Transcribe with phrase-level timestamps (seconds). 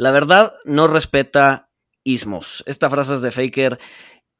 [0.00, 1.68] La verdad no respeta
[2.04, 2.64] ismos.
[2.66, 3.78] Esta frase es de Faker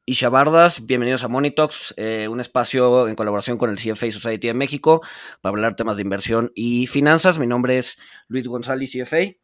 [0.07, 0.87] y Chabardas.
[0.87, 5.01] Bienvenidos a Monitox, eh, un espacio en colaboración con el CFA Society de México
[5.39, 7.37] para hablar temas de inversión y finanzas.
[7.37, 9.35] Mi nombre es Luis González, CFA.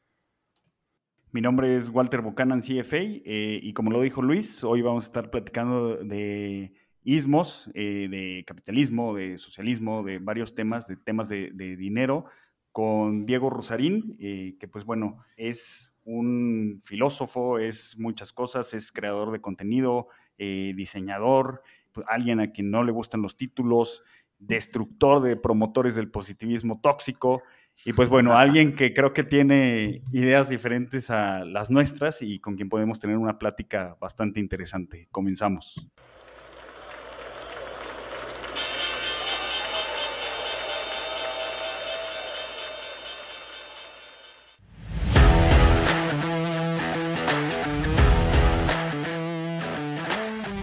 [1.33, 5.09] Mi nombre es Walter Buchanan, CFA, eh, y como lo dijo Luis, hoy vamos a
[5.09, 6.73] estar platicando de
[7.03, 12.25] ismos, eh, de capitalismo, de socialismo, de varios temas, de temas de, dinero,
[12.71, 19.41] con Diego Rosarín, que pues bueno, es un filósofo, es muchas cosas, es creador de
[19.41, 20.07] contenido,
[20.37, 21.61] eh, diseñador,
[21.91, 24.03] pues, alguien a quien no le gustan los títulos,
[24.39, 27.43] destructor de promotores del positivismo tóxico.
[27.85, 32.55] Y pues bueno, alguien que creo que tiene ideas diferentes a las nuestras y con
[32.55, 35.07] quien podemos tener una plática bastante interesante.
[35.11, 35.89] Comenzamos.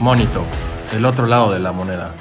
[0.04, 0.44] Monito,
[0.94, 2.14] el otro lado de la moneda.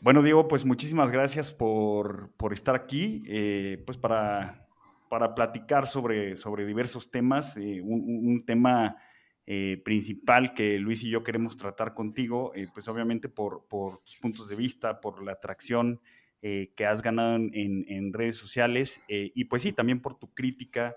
[0.00, 4.66] Bueno, Diego, pues muchísimas gracias por, estar aquí, eh, pues para,
[5.10, 7.58] para, platicar sobre, sobre diversos temas.
[7.58, 8.96] Eh, un, tema
[9.44, 14.48] eh, principal que Luis y yo queremos tratar contigo, pues obviamente por, por, tus puntos
[14.48, 16.00] de vista, por la atracción
[16.40, 20.96] que has ganado en, en redes sociales y pues sí, también por tu crítica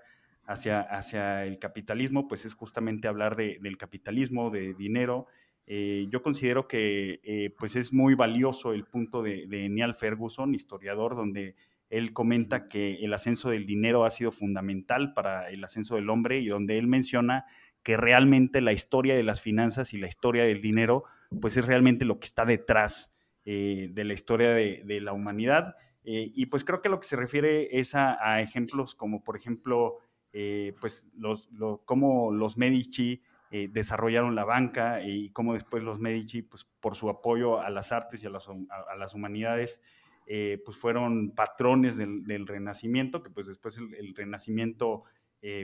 [0.49, 5.27] hacia, hacia el capitalismo, pues es justamente hablar de, del capitalismo, de dinero.
[5.67, 10.55] Eh, yo considero que eh, pues es muy valioso el punto de, de Neal Ferguson,
[10.55, 11.55] historiador, donde
[11.91, 16.39] él comenta que el ascenso del dinero ha sido fundamental para el ascenso del hombre
[16.39, 17.45] y donde él menciona
[17.83, 21.03] que realmente la historia de las finanzas y la historia del dinero,
[21.41, 23.11] pues es realmente lo que está detrás
[23.45, 25.75] eh, de la historia de, la humanidad.
[26.03, 29.99] y pues creo que lo que se refiere es a ejemplos como, por ejemplo,
[30.31, 31.49] eh, pues los,
[31.85, 37.09] cómo los Medici eh, desarrollaron la banca y cómo después los Medici, pues por su
[37.09, 39.81] apoyo a las artes y a las, a, las humanidades,
[40.27, 45.03] eh, pues fueron patrones del, Renacimiento, que pues después el, Renacimiento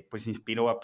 [0.09, 0.79] pues inspiró a,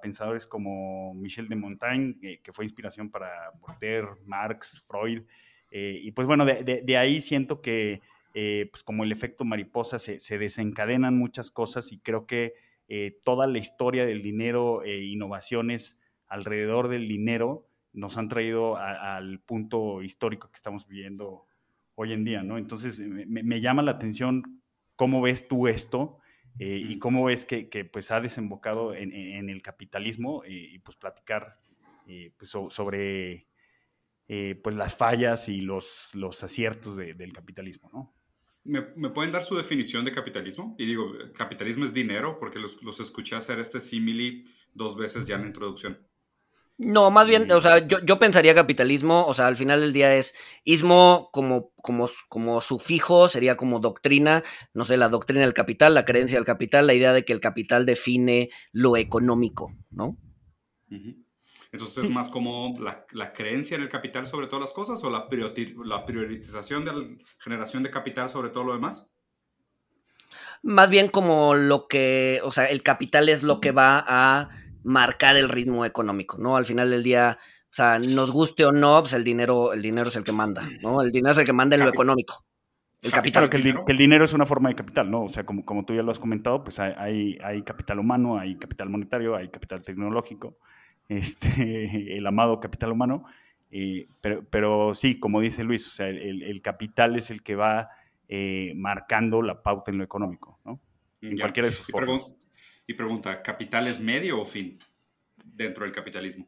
[0.00, 5.24] pensadores como Michel de Montaigne, que fue inspiración para Voltaire, Marx, Freud,
[5.72, 8.00] y pues bueno, de, ahí siento que
[8.32, 12.54] pues como el efecto mariposa se desencadenan muchas cosas y creo que
[12.88, 19.40] eh, toda la historia del dinero e innovaciones alrededor del dinero nos han traído al
[19.40, 21.46] punto histórico que estamos viviendo
[21.94, 22.58] hoy en día, ¿no?
[22.58, 24.62] Entonces, me, llama la atención
[24.96, 26.18] cómo ves tú esto
[26.58, 31.58] eh, y cómo ves que, pues ha desembocado en, el capitalismo y pues platicar
[32.36, 33.46] pues, sobre
[34.26, 38.15] pues las fallas y los, los aciertos del capitalismo, ¿no?
[38.66, 40.74] ¿Me, pueden dar su definición de capitalismo?
[40.78, 44.44] Y digo, capitalismo es dinero, porque los, los escuché hacer este símili
[44.74, 45.98] dos veces ya en la introducción.
[46.78, 50.14] No, más bien, o sea, yo, yo, pensaría capitalismo, o sea, al final del día
[50.14, 54.42] es ismo como, como, como sufijo, sería como doctrina,
[54.74, 57.40] no sé, la doctrina del capital, la creencia del capital, la idea de que el
[57.40, 60.18] capital define lo económico, ¿no?
[61.76, 65.28] Entonces es más como la, creencia en el capital sobre todas las cosas o la,
[65.84, 67.04] la priorización de la
[67.38, 69.10] generación de capital sobre todo lo demás.
[70.62, 74.48] Más bien como lo que, o sea, el capital es lo que va a
[74.84, 76.56] marcar el ritmo económico, ¿no?
[76.56, 80.08] Al final del día, o sea, nos guste o no, pues el dinero, el dinero
[80.08, 81.02] es el que manda, ¿no?
[81.02, 82.42] El dinero es el que manda en lo económico.
[83.02, 83.50] El capital.
[83.50, 85.24] que el, dinero es una forma de capital, ¿no?
[85.24, 88.56] O sea, como, como tú ya lo has comentado, pues hay, hay capital humano, hay
[88.56, 90.56] capital monetario, hay capital tecnológico
[91.08, 91.48] este,
[92.16, 93.24] el amado capital humano.
[93.70, 97.90] Eh, pero, pero, sí, como dice Luis, o sea, el, capital es el que va
[98.28, 100.80] eh, marcando la pauta en lo económico, ¿no?
[101.20, 102.32] En cualquiera de sus formas.
[102.86, 104.78] y pregunta, ¿capital es medio o fin
[105.44, 106.46] dentro del capitalismo?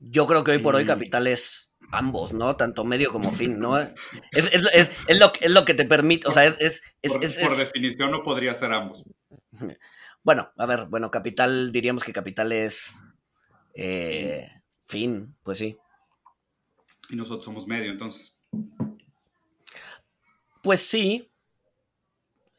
[0.00, 2.56] Yo creo que hoy por hoy capital es ambos, ¿no?
[2.56, 3.78] Tanto medio como fin, ¿no?
[3.78, 3.92] Es,
[4.32, 4.62] es,
[5.18, 6.82] lo, es lo que te permite, o sea, es...
[7.02, 9.04] por, por definición no podría ser ambos.
[10.22, 13.00] Bueno, a ver, bueno, capital, diríamos que capital es
[13.74, 14.50] eh,
[14.86, 15.78] fin, pues sí.
[17.10, 18.40] Y nosotros somos medio, entonces.
[20.62, 21.30] Pues sí.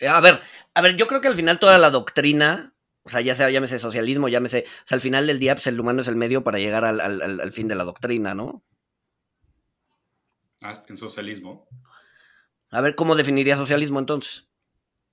[0.08, 0.42] A ver,
[0.74, 2.74] a ver, yo creo que al final toda la doctrina,
[3.04, 5.80] o sea, ya sea, llámese socialismo, llámese, o sea, al final del día, pues el
[5.80, 8.64] humano es el medio para llegar al, al fin de la doctrina, ¿no?
[10.62, 11.68] Ah, en socialismo.
[12.72, 14.49] A ver, ¿cómo definiría socialismo entonces?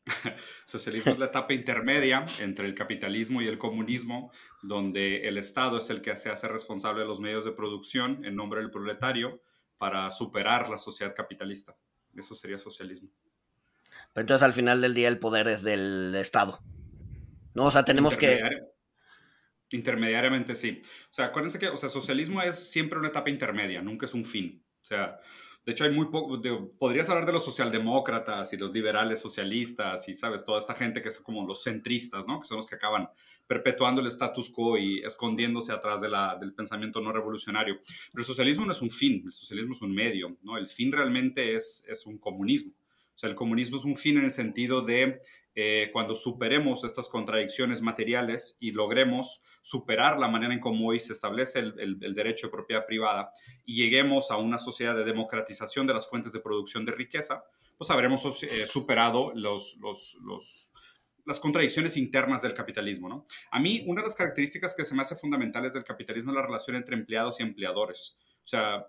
[0.67, 4.33] Socialismo es la etapa intermedia entre el capitalismo y el comunismo,
[4.63, 8.37] donde el Estado es el que se hace responsable de los medios de producción en
[8.37, 9.43] nombre del proletario
[9.79, 11.77] para superar la sociedad capitalista.
[12.17, 13.11] Eso sería socialismo.
[14.13, 16.61] Pero entonces al final del día el poder es del Estado.
[17.57, 17.65] ¿no?
[17.65, 18.41] O sea, tenemos que...
[19.71, 20.81] Intermediariamente sí.
[21.11, 24.25] O sea, acuérdense que, o sea, socialismo es siempre una etapa intermedia, nunca es un
[24.25, 24.63] fin.
[24.83, 25.19] O sea,
[25.67, 26.41] de hecho hay muy poco,
[26.79, 31.09] podrías hablar de los socialdemócratas y los liberales socialistas y, sabes, toda esta gente que
[31.09, 32.39] es como los centristas, ¿no?
[32.39, 33.09] Que son los que acaban
[33.49, 37.81] perpetuando el status quo y escondiéndose atrás del pensamiento no revolucionario.
[38.13, 40.57] Pero el socialismo no es un fin, el socialismo es un medio, ¿no?
[40.57, 42.73] El fin realmente es, es un comunismo.
[43.17, 45.23] O sea, el comunismo es un fin en el sentido de
[45.55, 51.15] eh, cuando superemos estas contradicciones materiales y logremos superar la manera en cómo hoy se
[51.15, 53.31] establece el, derecho de propiedad privada
[53.65, 57.43] y lleguemos a una sociedad de democratización de las fuentes de producción de riqueza,
[57.79, 59.79] pues habremos eh, superado los,
[61.25, 63.09] las contradicciones internas del capitalismo.
[63.09, 63.25] ¿no?
[63.51, 66.47] A mí, una de las características que se me hace fundamentales del capitalismo es la
[66.47, 68.19] relación entre empleados y empleadores.
[68.47, 68.87] O sea,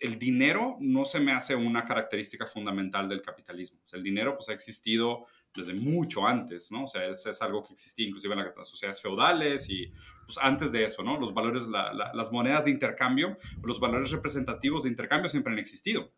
[0.00, 3.78] el dinero no se me hace una característica fundamental del capitalismo.
[3.84, 6.84] O sea, el dinero pues, ha existido desde mucho antes, ¿no?
[6.84, 9.92] O sea, es, es algo que existía inclusive en las sociedades feudales y
[10.26, 11.20] pues, antes de eso, ¿no?
[11.20, 16.12] Los valores, las monedas de intercambio, los valores representativos de intercambio siempre han existido.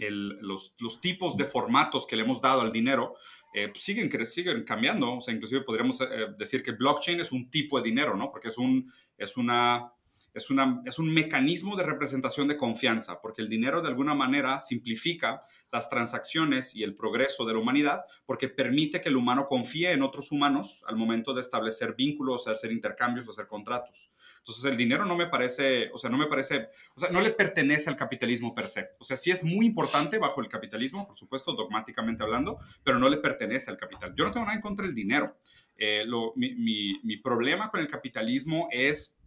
[0.00, 3.14] El, los, los, tipos de formatos que le hemos dado al dinero
[3.54, 5.18] eh, pues, siguen, siguen cambiando.
[5.18, 6.06] O sea, inclusive podríamos eh,
[6.36, 8.32] decir que blockchain es un tipo de dinero, ¿no?
[8.32, 9.92] Porque es, un, es una
[10.34, 14.58] es, una, es un mecanismo de representación de confianza, porque el dinero de alguna manera
[14.58, 19.92] simplifica las transacciones y el progreso de la humanidad, porque permite que el humano confíe
[19.92, 24.10] en otros humanos al momento de establecer vínculos, hacer intercambios, hacer contratos.
[24.38, 27.30] Entonces el dinero no me parece, o sea, no me parece, o sea, no le
[27.30, 28.90] pertenece al capitalismo per se.
[28.98, 33.08] O sea, sí es muy importante bajo el capitalismo, por supuesto, dogmáticamente hablando, pero no
[33.08, 34.14] le pertenece al capital.
[34.16, 35.38] Yo no tengo nada en contra del dinero.
[35.76, 36.04] Eh,
[36.36, 39.18] mi, mi problema con el capitalismo es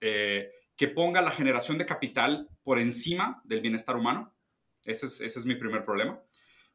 [0.00, 4.34] eh, que ponga la generación de capital por encima del bienestar humano.
[4.84, 6.20] Ese es, ese es mi primer problema.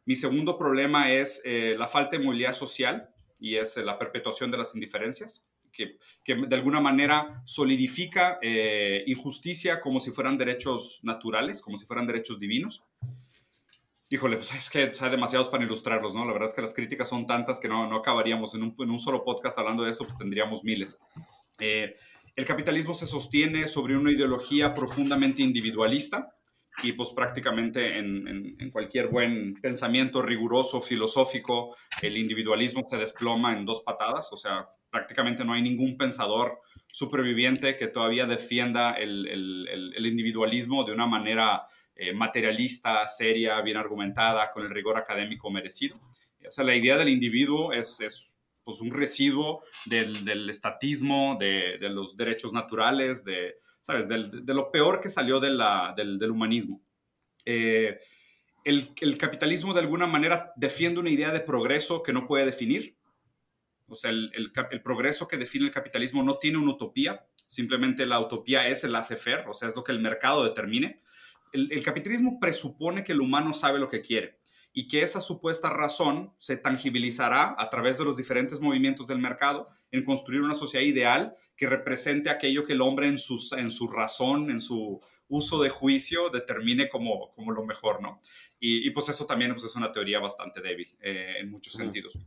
[0.06, 3.10] Mi segundo problema es eh, la falta de movilidad social
[3.40, 8.40] y es eh, la perpetuación de las indiferencias, que, que de alguna manera solidifica
[9.06, 12.88] injusticia como si fueran derechos naturales, como si fueran derechos divinos.
[14.12, 16.26] Híjole, pues es que hay demasiados para ilustrarlos, ¿no?
[16.26, 18.90] La verdad es que las críticas son tantas que no, no acabaríamos en un, en
[18.90, 21.00] un, solo podcast hablando de eso, pues tendríamos miles.
[21.60, 21.96] Eh,
[22.36, 26.36] el capitalismo se sostiene sobre una ideología profundamente individualista
[26.84, 33.82] y pues prácticamente en, cualquier buen pensamiento riguroso, filosófico, el individualismo se desploma en dos
[33.82, 40.94] patadas, o sea, prácticamente no hay ningún pensador superviviente que todavía defienda el, individualismo de
[40.94, 41.64] una manera
[41.96, 46.00] eh, materialista, seria, bien argumentada, con el rigor académico merecido.
[46.48, 48.39] O sea, la idea del individuo es, es
[48.70, 54.08] pues, un residuo del, estatismo, de, los derechos naturales, de, ¿sabes?
[54.08, 56.82] de lo peor que salió del, humanismo.
[57.46, 58.00] Eh,
[58.64, 62.96] el, capitalismo de alguna manera defiende una idea de progreso que no puede definir.
[63.88, 64.52] O sea, el,
[64.84, 69.20] progreso que define el capitalismo no tiene una utopía, simplemente la utopía es el laissez
[69.48, 71.02] o sea, es lo que el mercado determine.
[71.54, 74.39] el capitalismo presupone que el humano sabe lo que quiere
[74.80, 79.68] y que esa supuesta razón se tangibilizará a través de los diferentes movimientos del mercado
[79.92, 83.90] en construir una sociedad ideal que represente aquello que el hombre en, sus, en su
[83.90, 88.22] razón, en su uso de juicio, determine como, como lo mejor, ¿no?
[88.58, 92.18] Y, pues eso también pues, es una teoría bastante débil eh, en muchos sentidos.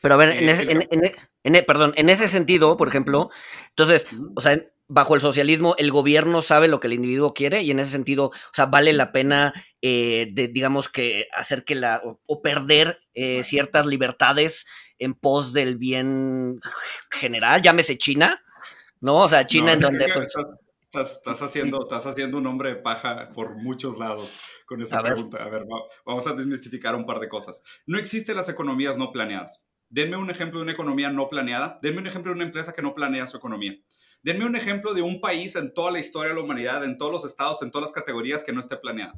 [0.00, 3.28] Pero a ver, en, ese, en, e, perdón, en ese sentido, por ejemplo,
[3.68, 4.56] entonces, o sea,
[4.92, 8.26] bajo el socialismo el gobierno sabe lo que el individuo quiere y en ese sentido,
[8.26, 13.42] o sea, vale la pena, eh, de, digamos que hacer que la, o, perder eh,
[13.42, 14.66] ciertas libertades
[14.98, 16.60] en pos del bien
[17.10, 18.42] general, llámese China,
[19.00, 19.22] ¿no?
[19.22, 20.06] O sea, China en donde...
[20.90, 25.42] Pues estás, haciendo, estás haciendo un hombre de paja por muchos lados con esa pregunta.
[25.42, 25.64] A ver,
[26.04, 27.62] vamos a desmistificar un par de cosas.
[27.86, 29.64] No existen las economías no planeadas.
[29.88, 31.78] Denme un ejemplo de una economía no planeada.
[31.80, 33.78] Denme un ejemplo de una empresa que no planea su economía.
[34.22, 37.10] Denme un ejemplo de un país en toda la historia de la humanidad, en todos
[37.10, 39.14] los estados, en todas las categorías que no esté planeado.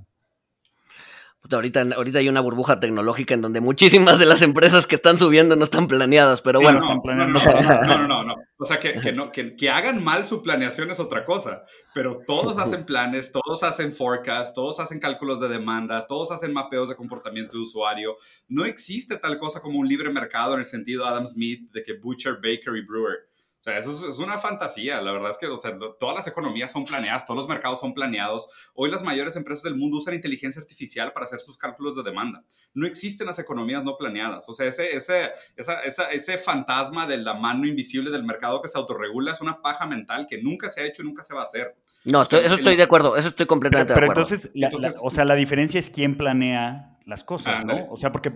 [1.52, 5.56] Ahorita, ahorita hay una burbuja tecnológica en donde muchísimas de las empresas que están subiendo
[5.56, 6.80] no están planeadas, pero bueno.
[6.80, 8.94] No, no, no, no, no, O sea, que,
[9.30, 13.92] que, que, hagan mal su planeación es otra cosa, pero todos hacen planes, todos hacen
[13.92, 18.16] forecasts, todos hacen cálculos de demanda, todos hacen mapeos de comportamiento de usuario.
[18.48, 21.92] No existe tal cosa como un libre mercado en el sentido Adam Smith de que
[21.92, 23.33] Butcher, Baker y Brewer.
[23.64, 25.00] O sea, eso es, una fantasía.
[25.00, 27.94] La verdad es que o sea, todas las economías son planeadas, todos los mercados son
[27.94, 28.50] planeados.
[28.74, 32.44] Hoy las mayores empresas del mundo usan inteligencia artificial para hacer sus cálculos de demanda.
[32.74, 34.46] No existen las economías no planeadas.
[34.50, 38.76] O sea, ese, ese, esa, ese fantasma de la mano invisible del mercado que se
[38.76, 41.44] autorregula es una paja mental que nunca se ha hecho y nunca se va a
[41.44, 41.74] hacer.
[42.04, 44.20] No, eso estoy de acuerdo, eso estoy completamente de acuerdo.
[44.20, 47.86] Entonces, entonces, o sea, la diferencia es quién planea las cosas, ¿no?
[47.88, 48.30] O sea, porque,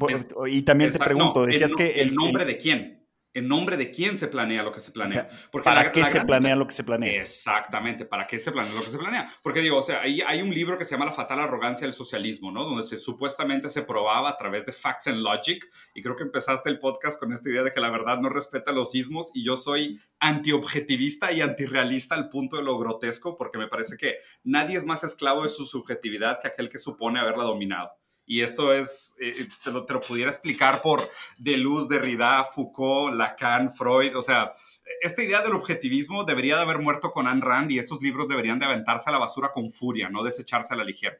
[0.50, 2.00] y también te pregunto, decías que...
[2.00, 3.07] El, nombre de quién?
[3.34, 5.28] En nombre de quién se planea lo que se planea.
[5.50, 7.20] Porque ¿Para qué se planea lo que se planea?
[7.20, 9.32] Exactamente, ¿para qué se planea lo que se planea?
[9.42, 11.92] Porque digo, o sea, hay, hay un libro que se llama La fatal arrogancia del
[11.92, 12.64] socialismo, ¿no?
[12.64, 16.68] Donde se, supuestamente se probaba a través de facts and logic, y creo que empezaste
[16.70, 19.56] el podcast con esta idea de que la verdad no respeta los sismos, y yo
[19.56, 24.84] soy antiobjetivista y antirrealista al punto de lo grotesco, porque me parece que nadie es
[24.84, 27.90] más esclavo de su subjetividad que aquel que supone haberla dominado.
[28.28, 33.16] Y esto es, eh, eh, te, lo, te, lo, pudiera explicar por Deleuze, Derrida, Foucault,
[33.16, 34.52] Lacan, Freud, o sea,
[35.00, 38.58] esta idea del objetivismo debería de haber muerto con Ayn Rand y estos libros deberían
[38.58, 41.18] de aventarse a la basura con furia, no desecharse a la ligera.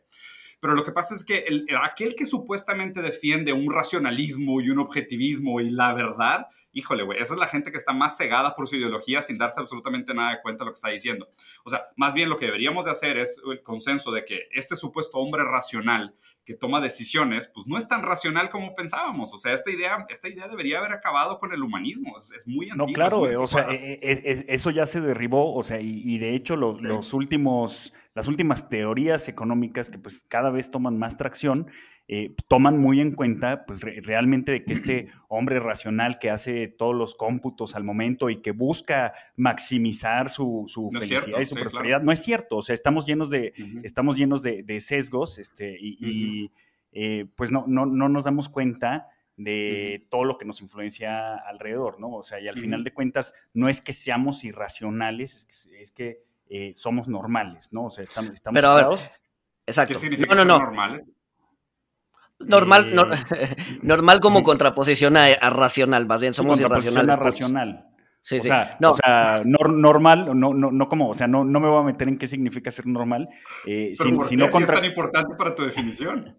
[0.61, 4.81] Pero lo que pasa es que el, aquel que supuestamente defiende un racionalismo y un
[4.81, 6.47] objetivismo y la verdad,
[6.78, 9.61] híjole, güey, esa es la gente que está más cegada por su ideología sin darse
[9.61, 11.28] absolutamente nada de cuenta de lo que está diciendo.
[11.64, 14.76] O sea, más bien lo que deberíamos de hacer es el consenso de que este
[14.76, 19.35] supuesto hombre racional que toma decisiones, pues no es tan racional como pensábamos.
[19.35, 22.16] O sea, esta idea, esta idea debería haber acabado con el humanismo.
[22.16, 22.87] Es, muy antiguo.
[22.87, 26.56] No, claro, o sea, e, e, eso ya se derribó, o sea, y, de hecho
[26.56, 31.68] los, los últimos, las últimas teorías económicas que pues cada vez toman más tracción,
[32.08, 36.96] eh, toman muy en cuenta pues, realmente de que este hombre racional que hace todos
[36.96, 42.20] los cómputos al momento y que busca maximizar su, felicidad y su prosperidad, no es
[42.20, 42.56] cierto.
[42.56, 43.52] O sea, estamos llenos de,
[43.84, 46.50] estamos llenos de, sesgos este, y,
[46.90, 49.06] eh, pues no, no, no, nos damos cuenta
[49.37, 52.14] de todo lo que nos influencia alrededor, ¿no?
[52.14, 55.92] O sea, y al final de cuentas, no es que seamos irracionales, es que, es
[55.92, 57.87] que eh, somos normales, ¿no?
[57.87, 58.99] O sea, estamos, estamos Pero,
[59.67, 59.95] exacto.
[59.95, 60.64] ¿Qué significa no, no, no.
[60.64, 61.05] normales?
[62.40, 62.87] Normal,
[63.37, 67.14] eh, normal como contraposición a, racional, más bien somos irracionales.
[67.14, 67.85] A racional.
[68.21, 68.49] Sí, o sí.
[68.49, 68.93] Sea, no.
[68.93, 72.09] O sea, normal, no, no, no como, o sea, no, no me voy a meter
[72.09, 73.28] en qué significa ser normal.
[73.67, 74.75] Eh, ¿Pero por qué contra...
[74.75, 76.37] es tan importante para tu definición?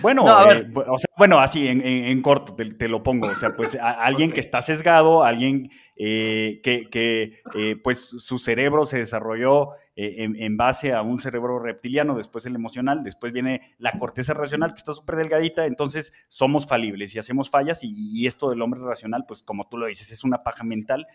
[0.00, 3.28] Bueno, eh, o sea, bueno, así en, en, corto te, lo pongo.
[3.28, 5.70] O sea, pues alguien que está sesgado, alguien
[6.04, 11.58] eh, que, que eh, pues su cerebro se desarrolló eh, en, base a un cerebro
[11.58, 16.66] reptiliano, después el emocional, después viene la corteza racional que está súper delgadita, entonces somos
[16.66, 20.24] falibles y hacemos fallas y, esto del hombre racional, pues como tú lo dices, es
[20.24, 21.06] una paja mental,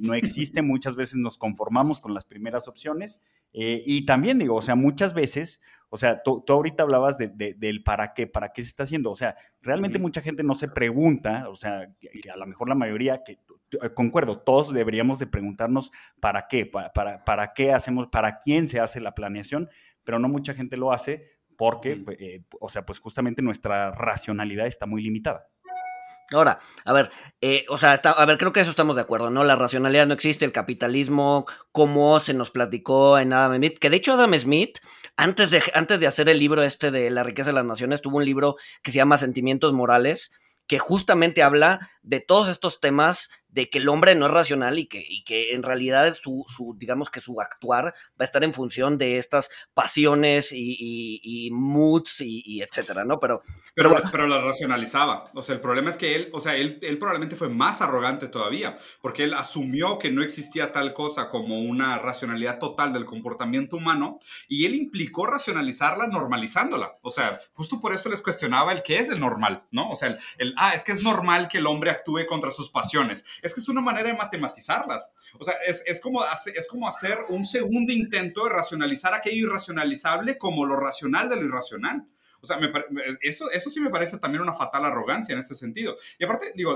[0.00, 3.20] no existe, muchas veces nos conformamos con las primeras opciones
[3.52, 5.60] y también digo, o sea, muchas veces
[5.94, 9.10] o sea, tú, ahorita hablabas del para qué, para qué se está haciendo.
[9.10, 12.74] O sea, realmente mucha gente no se pregunta, o sea, que, a lo mejor la
[12.74, 18.06] mayoría, que eh, concuerdo, todos deberíamos de preguntarnos para qué, para, para, para, qué hacemos,
[18.06, 19.68] para quién se hace la planeación,
[20.02, 24.66] pero no mucha gente lo hace porque, pues, eh, o sea, pues justamente nuestra racionalidad
[24.66, 25.46] está muy limitada.
[26.32, 27.10] Ahora, a ver,
[27.40, 29.44] eh, o sea, a ver, creo que eso estamos de acuerdo, ¿no?
[29.44, 33.96] La racionalidad no existe, el capitalismo, como se nos platicó en Adam Smith, que de
[33.96, 34.78] hecho Adam Smith,
[35.16, 38.18] antes de, antes de hacer el libro este de La riqueza de las naciones, tuvo
[38.18, 40.32] un libro que se llama Sentimientos Morales,
[40.66, 44.86] que justamente habla de todos estos temas de que el hombre no es racional y
[44.86, 48.54] que, y que en realidad su, su, digamos que su actuar va a estar en
[48.54, 53.20] función de estas pasiones y, y, moods y, etcétera, ¿no?
[53.20, 53.42] Pero
[53.74, 55.30] pero, pero, la racionalizaba.
[55.34, 58.28] O sea, el problema es que él, o sea, él, él probablemente fue más arrogante
[58.28, 63.76] todavía, porque él asumió que no existía tal cosa como una racionalidad total del comportamiento
[63.76, 64.18] humano
[64.48, 66.92] y él implicó racionalizarla normalizándola.
[67.02, 69.90] O sea, justo por eso les cuestionaba el qué es el normal, ¿no?
[69.90, 72.70] O sea, el, el ah, es que es normal que el hombre actúe contra sus
[72.70, 75.10] pasiones es que es una manera de matematizarlas.
[75.38, 80.64] O sea, es, como, es como hacer un segundo intento de racionalizar aquello irracionalizable como
[80.64, 82.06] lo racional de lo irracional.
[82.42, 82.58] O sea,
[83.20, 85.96] eso, eso sí me parece también una fatal arrogancia en este sentido.
[86.18, 86.74] Y aparte, digo,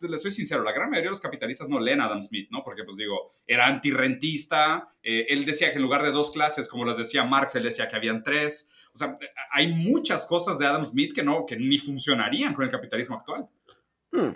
[0.00, 2.62] le soy sincero, la gran mayoría de los capitalistas no leen a Adam Smith, ¿no?
[2.62, 6.84] Porque, pues digo, era antirrentista, eh, él decía que en lugar de dos clases, como
[6.84, 8.70] las decía Marx, él decía que habían tres.
[8.94, 9.18] O sea,
[9.50, 13.48] hay muchas cosas de Adam Smith que, no, que ni funcionarían con el capitalismo actual.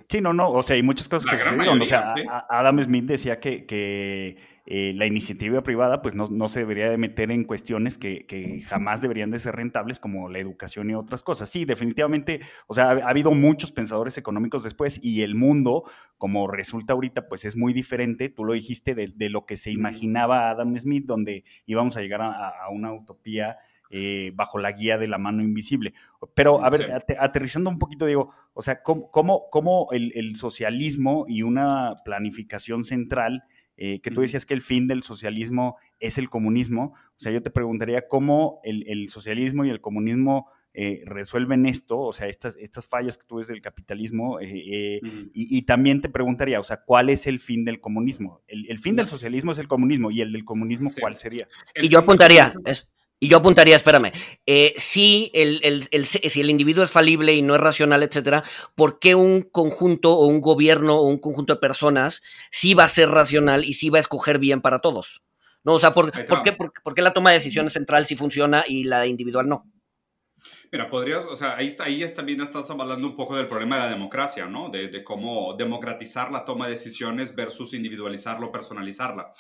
[0.08, 1.36] Sí, no, no, o sea, hay muchas cosas que.
[1.36, 2.14] O sea,
[2.48, 6.96] Adam Smith decía que, que eh, la iniciativa privada pues no, no, se debería de
[6.96, 11.24] meter en cuestiones que, que, jamás deberían de ser rentables como la educación y otras
[11.24, 11.48] cosas.
[11.48, 15.82] Sí, definitivamente, o sea, ha, habido muchos pensadores económicos después y el mundo,
[16.16, 19.72] como resulta ahorita, pues es muy diferente, tú lo dijiste, de, de lo que se
[19.72, 23.58] imaginaba Adam Smith, donde íbamos a llegar a, a una utopía
[23.94, 25.92] eh, bajo la guía de la mano invisible.
[26.32, 31.92] Pero, a ver, aterrizando un poquito, digo, o sea, ¿cómo, cómo, el, socialismo y una
[32.02, 33.44] planificación central,
[33.76, 37.42] eh, que tú decías que el fin del socialismo es el comunismo, o sea, yo
[37.42, 42.86] te preguntaría cómo el, socialismo y el comunismo eh, resuelven esto, o sea, estas, estas
[42.86, 47.40] fallas que tú ves del capitalismo, y, también te preguntaría, o sea, ¿cuál es el
[47.40, 48.40] fin del comunismo?
[48.46, 51.46] El, fin del socialismo es el comunismo, y el del comunismo, ¿cuál sería?
[51.74, 52.88] y yo apuntaría, es,
[53.22, 54.10] Y yo apuntaría, espérame,
[54.46, 58.42] eh, si, el, el, si el individuo es falible y no es racional, etcétera,
[58.74, 62.88] ¿por qué un conjunto o un gobierno o un conjunto de personas sí va a
[62.88, 65.22] ser racional y sí va a escoger bien para todos?
[65.62, 65.74] ¿No?
[65.74, 68.64] O sea, ¿por, ¿por, qué, por, por qué la toma de decisiones central sí funciona
[68.66, 69.70] y la individual no?
[70.72, 73.82] Mira, podrías, o sea, ahí, está, ahí también estás hablando un poco del problema de
[73.82, 74.68] la democracia, ¿no?
[74.68, 79.32] De, de, cómo democratizar la toma de decisiones versus individualizarla o personalizarla.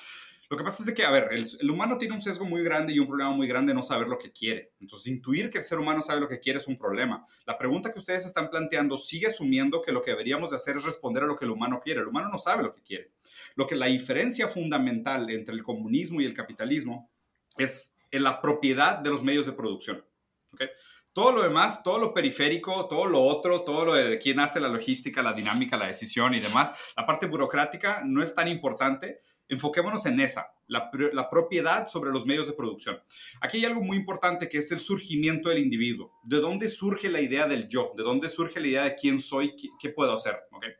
[0.52, 2.92] Lo que pasa es que, a ver, el, el, humano tiene un sesgo muy grande
[2.92, 4.74] y un problema muy grande no saber lo que quiere.
[4.80, 7.26] Entonces, intuir que el ser humano sabe lo que quiere es un problema.
[7.46, 10.84] La pregunta que ustedes están planteando sigue asumiendo que lo que deberíamos de hacer es
[10.84, 12.00] responder a lo que el humano quiere.
[12.00, 13.12] El humano no sabe lo que quiere.
[13.54, 17.10] Lo que la diferencia fundamental entre el comunismo y el capitalismo
[17.56, 20.04] es en la propiedad de los medios de producción.
[20.52, 20.68] ¿okay?
[21.14, 24.68] Todo lo demás, todo lo periférico, todo lo otro, todo lo de quién hace la
[24.68, 30.06] logística, la dinámica, la decisión y demás, la parte burocrática no es tan importante Enfoquémonos
[30.06, 32.98] en esa, la, la, propiedad sobre los medios de producción.
[33.40, 36.12] Aquí hay algo muy importante que es el surgimiento del individuo.
[36.22, 37.92] ¿De dónde surge la idea del yo?
[37.96, 40.36] ¿De dónde surge la idea de quién soy, qué, puedo hacer?
[40.52, 40.70] ¿Okay?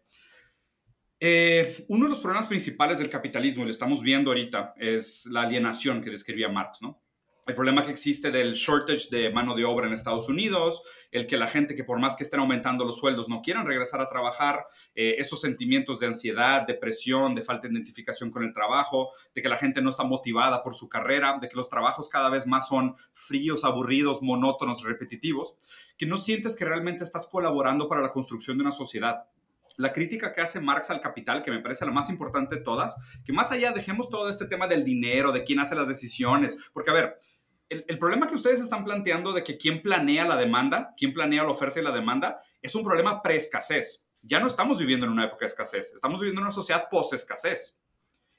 [1.21, 5.43] Eh, uno de los problemas principales del capitalismo, y lo estamos viendo ahorita, es la
[5.43, 7.02] alienación que describía Marx, ¿no?
[7.47, 11.37] El problema que existe del shortage de mano de obra en Estados Unidos, el que
[11.37, 14.65] la gente que por más que estén aumentando los sueldos no quieran regresar a trabajar,
[14.95, 19.49] eh, esos sentimientos de ansiedad, depresión, de falta de identificación con el trabajo, de que
[19.49, 22.69] la gente no está motivada por su carrera, de que los trabajos cada vez más
[22.69, 25.57] son fríos, aburridos, monótonos, repetitivos,
[25.99, 29.25] que no sientes que realmente estás colaborando para la construcción de una sociedad.
[29.77, 32.97] La crítica que hace Marx al capital, que me parece la más importante de todas,
[33.25, 36.91] que más allá dejemos todo este tema del dinero, de quién hace las decisiones, porque
[36.91, 37.19] a ver,
[37.73, 41.51] el, problema que ustedes están planteando de que quién planea la demanda, quién planea la
[41.51, 44.07] oferta y la demanda, es un problema pre-escasez.
[44.23, 47.79] Ya no estamos viviendo en una época de escasez, estamos viviendo en una sociedad post-escasez.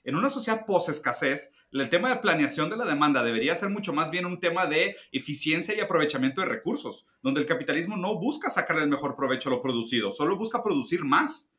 [0.05, 4.11] En una sociedad post-escasez, el tema de planeación de la demanda debería ser mucho más
[4.11, 8.83] bien un tema de eficiencia y aprovechamiento de recursos, donde el capitalismo no busca sacarle
[8.83, 11.51] el mejor provecho a lo producido, solo busca producir más.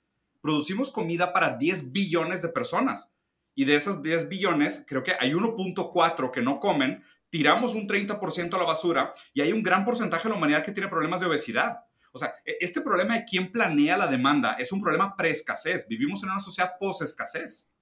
[0.43, 3.11] Producimos comida para 10 billones de personas.
[3.55, 7.03] Y de esas 10 billones, creo que hay 1.4 que no comen,
[7.35, 10.71] tiramos un 30% a la basura y hay un gran porcentaje de la humanidad que
[10.71, 11.81] tiene problemas de obesidad.
[12.13, 15.89] O sea, e, este problema de quién planea la demanda es un problema pre-escasez.
[15.89, 17.73] Vivimos en una sociedad post-escasez.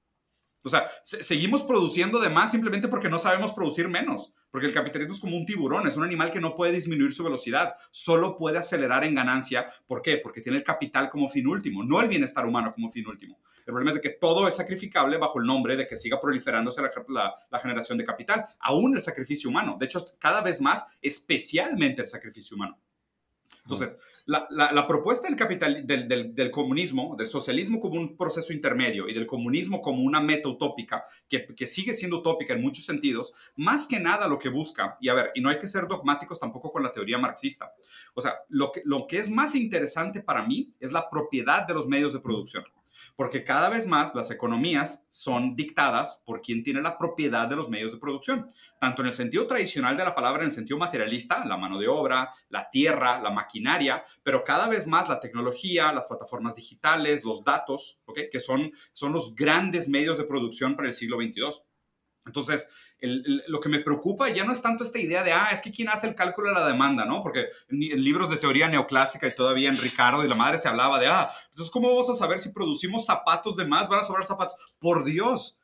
[0.63, 4.33] O sea, seguimos produciendo de más simplemente porque no sabemos producir menos.
[4.51, 7.23] Porque el capitalismo es como un tiburón, es un animal que no puede disminuir su
[7.23, 9.67] velocidad, solo puede acelerar en ganancia.
[9.87, 10.17] ¿Por qué?
[10.17, 13.39] Porque tiene el capital como fin último, no el bienestar humano como fin último.
[13.67, 16.83] El problema es de que todo es sacrificable bajo el nombre de que siga proliferándose
[16.83, 19.77] la, la, la, generación de capital, aún el sacrificio humano.
[19.79, 22.79] De hecho, cada vez más, especialmente el sacrificio humano.
[23.65, 28.17] Entonces, la, la, la propuesta del, capital, del, del, del, comunismo, del socialismo como un
[28.17, 32.63] proceso intermedio y del comunismo como una meta utópica, que, que, sigue siendo utópica en
[32.63, 35.69] muchos sentidos, más que nada lo que busca, y a ver, y no hay que
[35.69, 37.73] ser dogmáticos tampoco con la teoría marxista,
[38.15, 41.75] o sea, lo que, lo que es más interesante para mí es la propiedad de
[41.75, 42.65] los medios de producción
[43.17, 47.69] porque cada vez más las economías son dictadas por quien tiene la propiedad de los
[47.69, 51.45] medios de producción, tanto en el sentido tradicional de la palabra, en el sentido materialista,
[51.45, 56.07] la mano de obra, la tierra, la maquinaria, pero cada vez más la tecnología, las
[56.07, 58.29] plataformas digitales, los datos, ¿okay?
[58.31, 61.65] que son, son los grandes medios de producción para el siglo XXII.
[62.25, 62.71] Entonces,
[63.03, 65.89] lo que me preocupa ya no es tanto esta idea de, ah, es que quién
[65.89, 67.23] hace el cálculo de la demanda, ¿no?
[67.23, 71.01] Porque en, libros de teoría neoclásica y todavía en Ricardo y la madre se hablaba
[71.01, 73.89] de, ah, entonces, ¿cómo vamos a saber si producimos zapatos de más?
[73.89, 74.57] Van a sobrar zapatos.
[74.79, 75.59] Por Dios.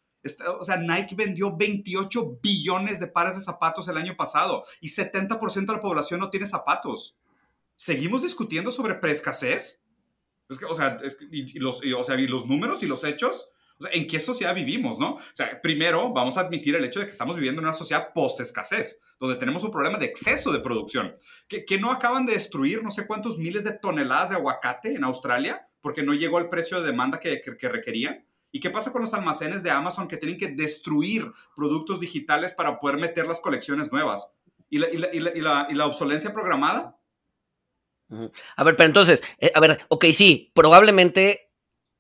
[0.59, 5.66] O sea, Nike vendió 28 billones de pares de zapatos el año pasado y 70%
[5.66, 7.16] de la población no tiene zapatos.
[7.77, 9.81] ¿Seguimos discutiendo sobre preescasez?
[10.68, 10.98] O sea,
[11.61, 13.48] los números y los hechos
[13.93, 15.14] ¿en qué sociedad vivimos, no?
[15.14, 18.12] O sea, primero vamos a admitir el hecho de que estamos viviendo en una sociedad
[18.14, 21.17] post-escasez, donde tenemos un problema de exceso de producción,
[21.49, 25.69] que, no acaban de destruir no sé cuántos miles de toneladas de aguacate en Australia
[25.81, 28.25] porque no llegó al precio de demanda que, que, que requerían.
[28.51, 32.81] ¿Y qué pasa con los almacenes de Amazon que tienen que destruir productos digitales para
[32.81, 34.31] poder meter las colecciones nuevas?
[34.71, 36.99] ¿Y la, y obsolencia programada?
[38.57, 41.48] A ver, pero entonces, eh, a ver, ok, sí, probablemente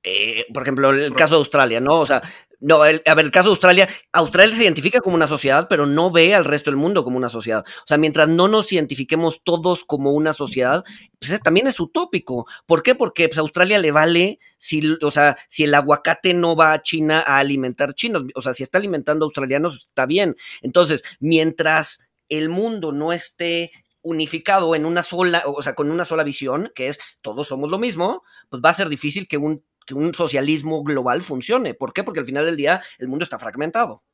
[0.02, 2.00] eh, por ejemplo, el caso de Australia, ¿no?
[2.00, 2.22] O sea,
[2.60, 5.86] no, el, a ver, el caso de Australia, Australia se identifica como una sociedad, pero
[5.86, 7.64] no ve al resto del mundo como una sociedad.
[7.66, 10.84] O sea, mientras no nos identifiquemos todos como una sociedad,
[11.20, 12.46] pues también es utópico.
[12.66, 12.96] ¿Por qué?
[12.96, 16.82] Porque pues, a Australia le vale si, o sea, si el aguacate no va a
[16.82, 18.24] China a alimentar chinos.
[18.34, 20.36] O sea, si está alimentando australianos, está bien.
[20.60, 23.70] Entonces, mientras el mundo no esté
[24.02, 27.78] unificado en una sola, o sea, con una sola visión, que es todos somos lo
[27.78, 31.72] mismo, pues va a ser difícil que un que un socialismo global funcione.
[31.72, 32.04] ¿Por qué?
[32.04, 34.04] Porque al final del día el mundo está fragmentado.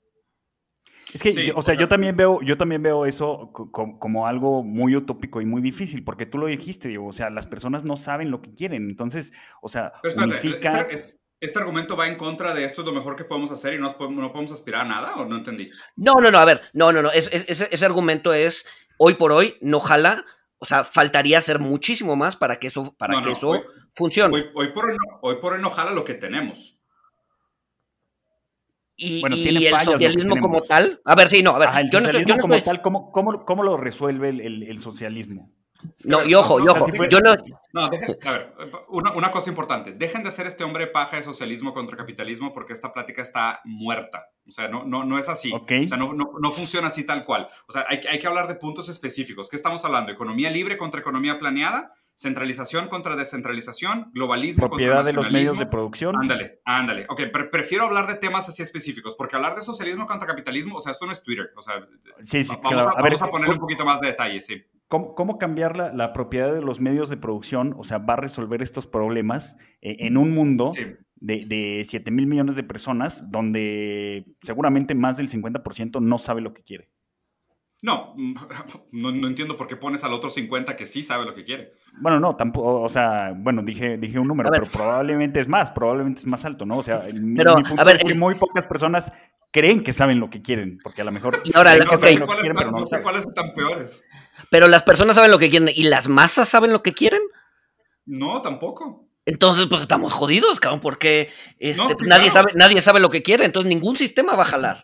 [1.12, 5.40] Es que, o sea, yo también veo, yo también veo eso como, algo muy utópico
[5.40, 8.42] y muy difícil, porque tú lo dijiste, digo, o sea, las personas no saben lo
[8.42, 9.32] que quieren, entonces,
[9.62, 10.88] o sea, unifica...
[10.90, 13.78] Este, este, argumento va en contra de esto es lo mejor que podemos hacer y
[13.78, 15.70] no, no podemos aspirar a nada, ¿o no entendí?
[15.94, 18.66] No, no, no, a ver, no, no, no, ese argumento es,
[18.98, 20.24] hoy por hoy, no jala,
[20.58, 23.62] o sea, faltaría hacer muchísimo más para que eso, para que eso
[23.94, 24.50] funcione.
[24.54, 26.78] Hoy, por hoy, hoy por hoy no jala lo que tenemos.
[28.96, 31.00] Y, el socialismo como tal.
[31.04, 31.68] A ver, sí, no, a ver.
[31.90, 35.50] yo no estoy, como tal, ¿cómo, cómo, cómo lo resuelve el, el, socialismo?
[36.04, 37.34] No, y ojo, y ojo, yo no...
[37.72, 38.54] No, a ver,
[38.88, 42.72] una, una, cosa importante, dejen de hacer este hombre paja de socialismo contra capitalismo porque
[42.72, 44.28] esta plática está muerta.
[44.46, 45.52] O sea, no, no, no es así.
[45.52, 47.48] O sea, no, no, no, funciona así tal cual.
[47.66, 49.48] O sea, hay, hay que hablar de puntos específicos.
[49.48, 50.12] ¿Qué estamos hablando?
[50.12, 51.92] ¿Economía libre contra economía planeada?
[52.16, 56.14] Centralización contra descentralización, globalismo Propiedad contra de los medios de producción.
[56.16, 57.06] Ándale, ándale.
[57.08, 60.92] Ok, prefiero hablar de temas así específicos, porque hablar de socialismo contra capitalismo, o sea,
[60.92, 61.50] esto no es Twitter.
[61.56, 61.86] O sea,
[62.22, 64.62] sí, sí, vamos, a, a, vamos a ponerle un poquito más de detalle, sí.
[64.88, 67.74] ¿Cómo, cómo cambiar la, la, propiedad de los medios de producción?
[67.78, 70.70] O sea, va a resolver estos problemas eh, en un mundo
[71.16, 76.52] de, de 7 mil millones de personas donde seguramente más del 50% no sabe lo
[76.52, 76.90] que quiere.
[77.84, 78.14] No,
[78.92, 81.74] no, no, entiendo por qué pones al otro 50 que sí sabe lo que quiere.
[82.00, 86.20] Bueno, no, tampoco, o sea, bueno, dije, dije un número, pero probablemente es más, probablemente
[86.20, 86.78] es más alto, ¿no?
[86.78, 87.00] O sea,
[87.36, 89.12] pero, mi, punto a ver, es que muy pocas personas
[89.50, 91.42] creen que saben lo que quieren, porque a lo mejor...
[91.44, 92.18] Y ahora, no, sé,
[93.02, 94.02] cuáles están peores.
[94.50, 97.20] Pero las personas saben lo que quieren, ¿y las masas saben lo que quieren?
[98.06, 99.10] No, tampoco.
[99.26, 103.68] Entonces, pues estamos jodidos, cabrón, porque este, nadie, sabe, nadie sabe lo que quiere, entonces
[103.68, 104.80] ningún sistema va a jalar.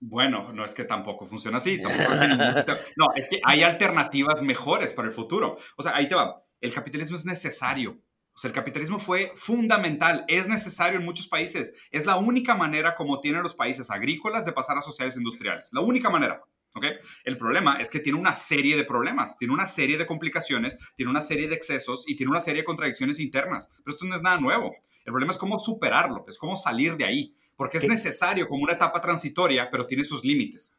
[0.00, 1.78] Bueno, no es que tampoco funciona así.
[2.96, 5.56] no, es que hay alternativas mejores para el futuro.
[5.76, 6.42] O sea, ahí te va.
[6.60, 7.98] El capitalismo es necesario.
[8.34, 11.72] O sea, el capitalismo fue fundamental, es necesario en muchos países.
[11.90, 15.70] Es la única manera como tienen los países agrícolas de pasar a sociedades industriales.
[15.72, 16.42] La única manera.
[16.74, 16.84] ¿ok?
[17.24, 21.10] El problema es que tiene una serie de problemas, tiene una serie de complicaciones, tiene
[21.10, 23.70] una serie de excesos y tiene una serie de contradicciones internas.
[23.82, 24.76] Pero esto no es nada nuevo.
[25.06, 28.74] El problema es cómo superarlo, es cómo salir de ahí porque es necesario como una
[28.74, 30.74] etapa transitoria, pero tiene sus límites.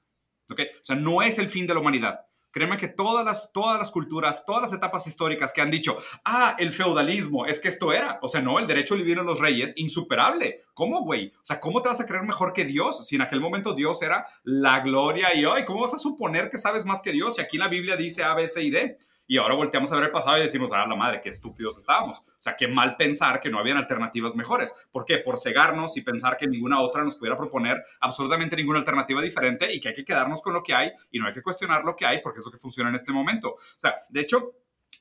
[0.49, 0.61] ¿ok?
[0.81, 2.21] O sea, no es el fin de la humanidad.
[2.51, 6.55] Créeme que todas las, todas las culturas, todas las etapas históricas que han dicho, ah,
[6.57, 8.19] el feudalismo, es que esto era.
[8.23, 10.61] O sea, no, el derecho a vivir en los reyes, insuperable.
[10.73, 11.33] ¿Cómo, güey?
[11.35, 14.01] O sea, ¿cómo te vas a creer mejor que Dios si en aquel momento Dios
[14.01, 15.65] era la gloria y hoy?
[15.65, 18.33] ¿Cómo vas a suponer que sabes más que Dios si aquí la Biblia dice A,
[18.33, 18.97] B, C y D?
[19.27, 22.19] Y ahora volteamos a ver el pasado y decimos, ah, la madre, qué estúpidos estábamos.
[22.19, 24.73] O sea, qué mal pensar que no habían alternativas mejores.
[24.91, 25.17] ¿Por qué?
[25.17, 29.81] Por cegarnos y pensar que ninguna otra nos pudiera proponer absolutamente ninguna alternativa diferente y
[29.81, 32.05] que hay que quedarnos con lo que hay y no hay que cuestionar lo que
[32.05, 33.49] hay porque es lo que funciona en este momento.
[33.49, 34.53] O sea, de hecho,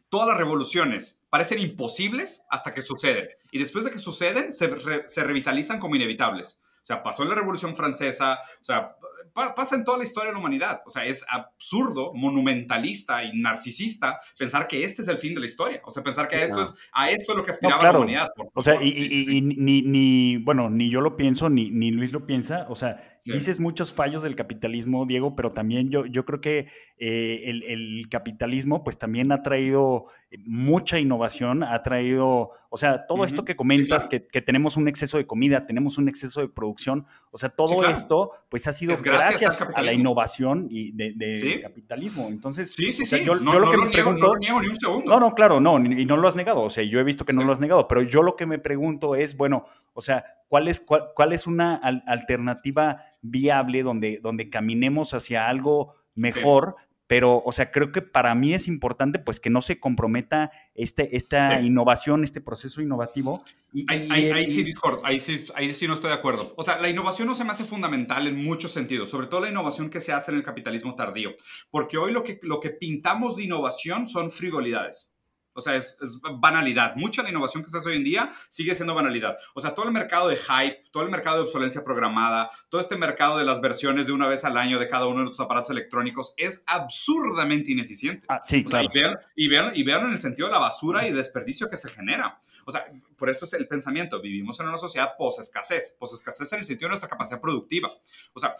[0.08, 3.28] todas las revoluciones parecen imposibles hasta que suceden.
[3.52, 4.68] Y después de que suceden, se,
[5.06, 6.60] se revitalizan como inevitables.
[6.82, 8.94] O sea, pasó la Revolución Francesa, o sea,
[9.32, 10.82] pasa en toda la historia de la humanidad.
[10.86, 15.46] O sea, es absurdo, monumentalista y narcisista pensar que este es el fin de la
[15.46, 15.80] historia.
[15.84, 18.28] O sea, pensar que a esto, a esto es lo que aspiraba la humanidad.
[18.54, 22.66] o sea, y, ni, ni, bueno, ni yo lo pienso, ni, ni Luis lo piensa.
[22.68, 27.42] O sea, dices muchos fallos del capitalismo, Diego, pero también yo, yo creo que eh,
[27.44, 30.06] el, el, capitalismo pues también ha traído
[30.44, 35.18] mucha innovación, ha traído, o sea, todo esto que comentas, que, que, tenemos un exceso
[35.18, 39.66] de comida, tenemos un exceso de producción, o sea, todo esto pues ha sido gracias,
[39.74, 42.28] a la innovación y de, capitalismo.
[42.28, 43.24] Entonces, sí, sí, sí.
[43.24, 45.10] yo, lo que me pregunto, no niego ni un segundo.
[45.10, 47.32] No, no, claro, no, y no lo has negado, o sea, yo he visto que
[47.32, 50.68] no lo has negado, pero yo lo que me pregunto es, bueno, o sea, ¿cuál
[50.68, 56.76] es, cuál, es una alternativa viable donde, donde caminemos hacia algo mejor?
[57.06, 61.16] Pero, o sea, creo que para mí es importante pues que no se comprometa este,
[61.16, 63.44] esta innovación, este proceso innovativo.
[63.72, 66.54] Y, ahí, sí Discord, ahí sí, ahí sí no estoy de acuerdo.
[66.56, 69.50] O sea, la innovación no se me hace fundamental en muchos sentidos, sobre todo la
[69.50, 71.34] innovación que se hace en el capitalismo tardío,
[71.70, 75.10] porque hoy lo que, lo que pintamos de innovación son frivolidades.
[75.56, 75.98] O sea, es,
[76.38, 76.94] banalidad.
[76.96, 79.36] Mucha de la innovación que se hace hoy en día sigue siendo banalidad.
[79.54, 82.96] O sea, todo el mercado de hype, todo el mercado de obsolencia programada, todo este
[82.96, 85.70] mercado de las versiones de una vez al año de cada uno de los aparatos
[85.70, 88.26] electrónicos es absurdamente ineficiente.
[88.28, 88.88] Ah, sí, claro.
[89.34, 92.38] y, vean, y, vean, en el sentido de la basura y desperdicio que se genera.
[92.64, 94.20] O sea, por eso es el pensamiento.
[94.20, 95.96] Vivimos en una sociedad post-escasez.
[95.98, 97.90] Post-escasez en el sentido de nuestra capacidad productiva.
[98.34, 98.54] O sea,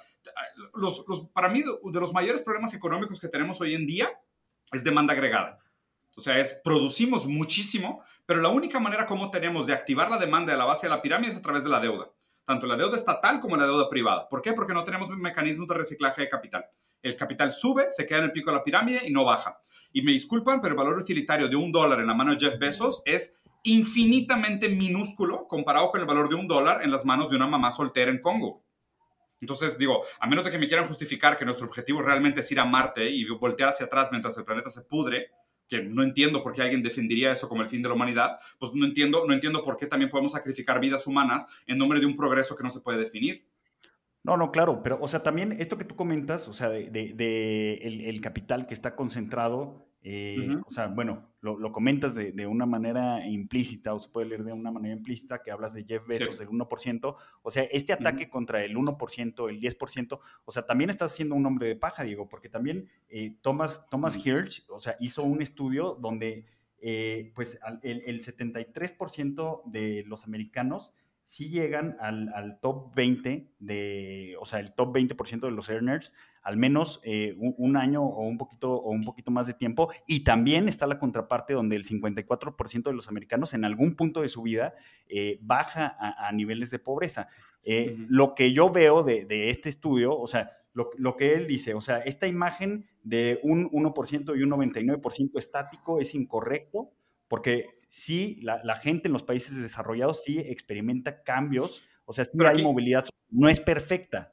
[0.75, 4.11] los, para mí, de los mayores problemas económicos que tenemos hoy en día
[4.73, 5.59] es demanda agregada.
[6.17, 10.53] O sea, es producimos muchísimo, pero la única manera como tenemos de activar la demanda
[10.53, 12.11] de la base de la pirámide es a través de la deuda.
[12.47, 14.29] Tanto la deuda estatal como la deuda privada.
[14.29, 14.53] ¿Por qué?
[14.53, 16.65] Porque no tenemos mecanismos de reciclaje de capital.
[17.03, 19.59] El capital sube, se queda en el pico de la pirámide y no baja.
[19.93, 22.59] Y me disculpan, pero el valor utilitario de un dólar en la mano de Jeff
[22.59, 27.37] Bezos es infinitamente minúsculo comparado con el valor de un dólar en las manos de
[27.37, 28.65] una mamá soltera en Congo.
[29.41, 32.61] Entonces, digo, a menos de que me quieran justificar que nuestro objetivo realmente es ir
[32.61, 35.31] a Marte y voltear hacia atrás mientras el planeta se pudre,
[35.69, 38.73] que no entiendo por qué alguien defendería eso como el fin de la humanidad, pues
[38.75, 42.17] no entiendo, no entiendo por qué también podemos sacrificar vidas humanas en nombre de un
[42.17, 43.47] progreso que no se puede definir.
[44.27, 48.21] No, no, claro, pero, o sea, también esto que tú comentas, o sea, de, el,
[48.21, 54.01] capital que está concentrado, eh, o sea, bueno, lo, comentas de, una manera implícita, o
[54.01, 57.51] se puede leer de una manera implícita, que hablas de Jeff Bezos, del 1%, o
[57.51, 61.69] sea, este ataque contra el 1%, el 10%, o sea, también estás haciendo un hombre
[61.69, 66.47] de paja, Diego, porque también eh, Thomas, Thomas Hirsch, o sea, hizo un estudio donde,
[66.81, 70.93] eh, pues, el, el 73% de los americanos
[71.27, 76.15] si llegan al, top 20 de, o sea, el top 20% de los earners,
[76.47, 79.93] al menos eh, un, año o un, poquito, o un poquito más de tiempo.
[80.07, 84.29] Y también está la contraparte donde el 54% de los americanos en algún punto de
[84.29, 84.75] su vida
[85.09, 87.27] eh, baja a, niveles de pobreza.
[87.65, 91.75] Eh, lo que yo veo de, este estudio, o sea, lo, lo, que él dice,
[91.75, 96.93] o sea, esta imagen de un 1% y un 99% estático es incorrecto
[97.29, 102.63] porque sí, la, gente en los países desarrollados sí experimenta cambios, o sea, sí hay
[102.63, 104.33] movilidad, no es perfecta.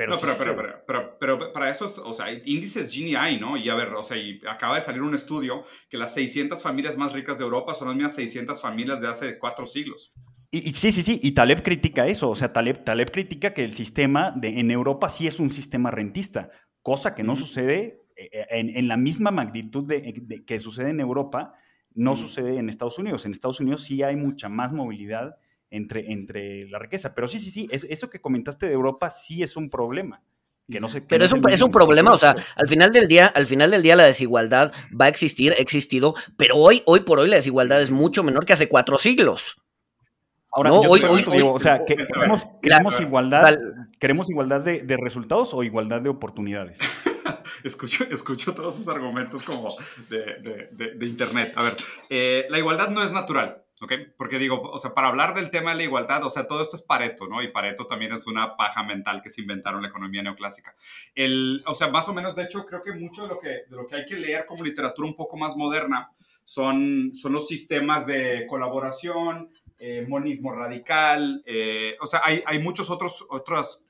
[0.00, 3.58] Pero, no, pero, pero, pero, para eso, o sea, índices Gini hay, ¿no?
[3.58, 6.96] Y a ver, o sea, y acaba de salir un estudio que las 600 familias
[6.96, 10.14] más ricas de Europa son las mismas 600 familias de hace cuatro siglos.
[10.50, 13.74] Y, sí, sí, sí, y Taleb critica eso, o sea, Taleb, Taleb critica que el
[13.74, 16.48] sistema de, en Europa sí es un sistema rentista,
[16.80, 21.52] cosa que no sucede eh, eh, en, la misma magnitud de, que sucede en Europa
[21.94, 23.26] no sucede en Estados Unidos.
[23.26, 25.36] En Estados Unidos sí hay mucha más movilidad
[25.70, 27.14] entre, entre la riqueza.
[27.14, 30.22] Pero sí, sí, sí, eso que comentaste de Europa sí es un problema.
[30.68, 33.26] Que no sé, pero es un, es un problema, o sea, al final del día,
[33.26, 37.18] al final del día la desigualdad va a existir, ha existido, pero hoy, hoy por
[37.18, 39.60] hoy la desigualdad es mucho menor que hace cuatro siglos.
[40.52, 43.56] Ahora, hoy, hoy, o sea, queremos, queremos, igualdad,
[43.98, 46.78] ¿queremos igualdad de, de resultados o igualdad de oportunidades?
[47.64, 49.76] escucho, escucho todos esos argumentos como
[50.08, 51.52] de, de, de, Internet.
[51.56, 51.76] A ver,
[52.08, 53.62] eh, la igualdad no es natural.
[53.80, 53.92] ¿Ok?
[54.16, 56.76] Porque digo, o sea, para hablar del tema de la igualdad, o sea, todo esto
[56.76, 57.42] es Pareto, ¿no?
[57.42, 60.74] Y Pareto también es una paja mental que se inventaron en la economía neoclásica.
[61.14, 63.76] El, o sea, más o menos, de hecho, creo que mucho de lo que, de
[63.76, 66.10] lo que hay que leer como literatura un poco más moderna
[66.44, 72.90] son, son los sistemas de colaboración, eh, monismo radical, eh, o sea, hay, hay muchos
[72.90, 73.86] otros, otros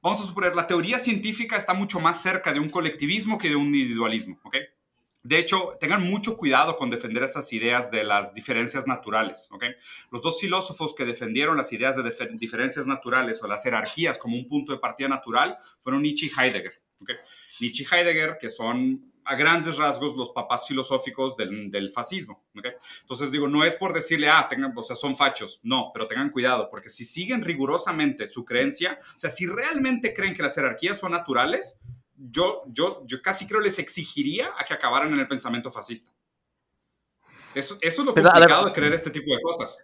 [0.00, 3.56] vamos a suponer, la teoría científica está mucho más cerca de un colectivismo que de
[3.56, 4.56] un individualismo, ¿ok?
[5.26, 9.48] De hecho, tengan mucho cuidado con defender esas ideas de las diferencias naturales.
[9.50, 9.64] ¿ok?
[10.12, 14.46] Los dos filósofos que defendieron las ideas de diferencias naturales o las jerarquías como un
[14.46, 16.80] punto de partida natural fueron Nietzsche y Heidegger.
[17.00, 17.10] ¿ok?
[17.60, 22.46] Nietzsche y Heidegger, que son a grandes rasgos los papás filosóficos del, fascismo.
[22.56, 22.74] ¿okay?
[23.00, 26.30] Entonces digo, no es por decirle, ah, tengan, o sea, son fachos, no, pero tengan
[26.30, 31.00] cuidado, porque si siguen rigurosamente su creencia, o sea, si realmente creen que las jerarquías
[31.00, 31.80] son naturales,
[32.16, 36.10] yo, yo, yo casi creo les exigiría a que acabaran en el pensamiento fascista.
[37.54, 39.78] Eso, eso es lo complicado de creer este tipo de cosas.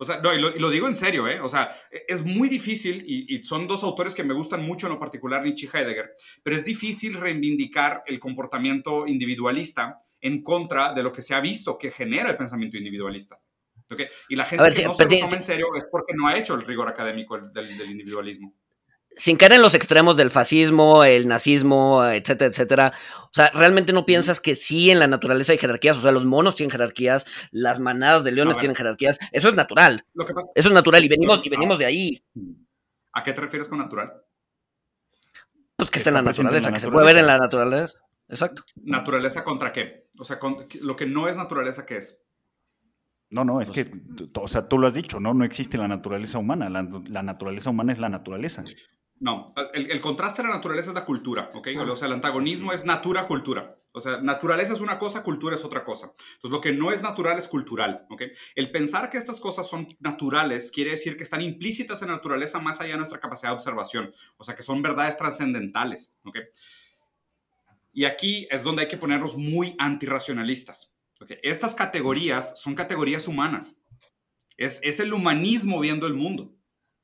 [0.00, 1.40] O sea, no, y lo, digo en serio, ¿eh?
[1.40, 4.92] O sea, e, es muy difícil, y, son dos autores que me gustan mucho en
[4.92, 6.12] lo particular, Nietzsche y Heidegger,
[6.44, 11.76] pero es difícil reivindicar el comportamiento individualista en contra de lo que se ha visto
[11.76, 13.40] que genera el pensamiento individualista.
[13.90, 14.06] ¿Okay?
[14.28, 16.54] Y la gente que no se lo toma en serio es porque no ha hecho
[16.54, 18.54] el rigor académico del individualismo
[19.18, 22.92] sin caer en los extremos del fascismo, el nazismo, etcétera, etcétera.
[23.24, 25.98] O sea, ¿realmente no piensas que sí en la naturaleza hay jerarquías?
[25.98, 29.18] O sea, los monos tienen jerarquías, las manadas de leones tienen jerarquías.
[29.32, 30.04] Eso es natural.
[30.54, 32.24] Eso es natural y venimos, y venimos de ahí.
[33.12, 34.12] ¿A qué te refieres con natural?
[35.76, 37.98] Pues que está en la naturaleza, que se puede ver en la naturaleza.
[38.28, 38.62] Exacto.
[38.76, 40.10] ¿Naturaleza contra qué?
[40.16, 40.38] O sea,
[40.80, 42.24] lo que no es naturaleza, ¿qué es?
[43.30, 43.90] No, no, es que,
[44.34, 45.34] o sea, tú lo has dicho, ¿no?
[45.34, 46.70] No existe la naturaleza humana.
[46.70, 48.64] la naturaleza humana es la naturaleza.
[49.20, 51.68] No, el, contraste de la naturaleza es la cultura, ¿ok?
[51.78, 53.76] O sea, el antagonismo es natura-cultura.
[53.90, 56.12] O sea, naturaleza es una cosa, cultura es otra cosa.
[56.34, 58.22] Entonces, lo que no es natural es cultural, ¿ok?
[58.54, 62.60] El pensar que estas cosas son naturales quiere decir que están implícitas en la naturaleza
[62.60, 64.12] más allá de nuestra capacidad de observación.
[64.36, 66.38] O sea, que son verdades trascendentales, ¿ok?
[67.92, 70.94] Y aquí es donde hay que ponernos muy antirracionalistas.
[71.20, 71.38] ¿okay?
[71.42, 73.80] Estas categorías son categorías humanas.
[74.56, 76.54] Es, es el humanismo viendo el mundo.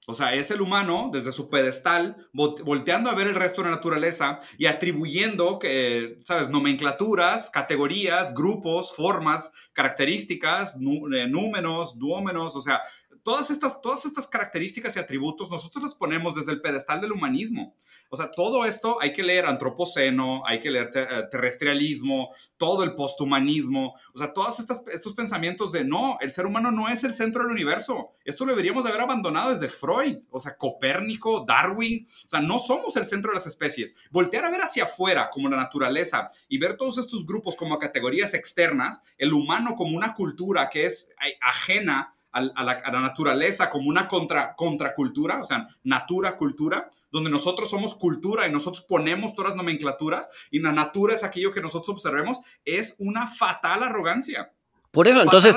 [0.06, 3.76] O sea, es el humano desde su pedestal, volteando a ver el resto de la
[3.76, 12.82] naturaleza y atribuyendo, que, ¿sabes?, nomenclaturas, categorías, grupos, formas, características, eh, números, duómenos, o sea,
[13.22, 17.74] todas estas, todas estas características y atributos nosotros las ponemos desde el pedestal del humanismo.
[18.14, 22.94] O sea, todo esto hay que leer antropoceno, hay que leer eh, terrestrialismo, todo el
[22.94, 27.42] posthumanismo, o sea, todos estos pensamientos de no, el ser humano no es el centro
[27.42, 28.12] del universo.
[28.24, 32.94] Esto lo deberíamos haber abandonado desde Freud, o sea, Copérnico, Darwin, o sea, no somos
[32.94, 33.96] el centro de las especies.
[34.12, 38.32] Voltear a ver hacia afuera como la naturaleza y ver todos estos grupos como categorías
[38.32, 41.08] externas, el humano como una cultura que es
[41.40, 47.94] ajena a, la, naturaleza como una contra, contracultura, o sea, natura, cultura, donde nosotros somos
[47.94, 52.40] cultura y nosotros ponemos todas las nomenclaturas y la natura es aquello que nosotros observemos,
[52.64, 54.52] es una fatal arrogancia.
[54.90, 55.56] Por eso, entonces,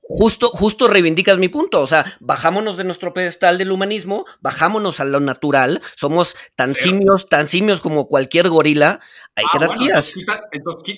[0.00, 1.82] justo, justo reivindicas mi punto.
[1.82, 5.82] O sea, bajámonos de nuestro pedestal del humanismo, bajámonos a lo natural.
[5.96, 9.00] Somos tan simios, tan simios como cualquier gorila.
[9.34, 10.14] Hay ah, jerarquías.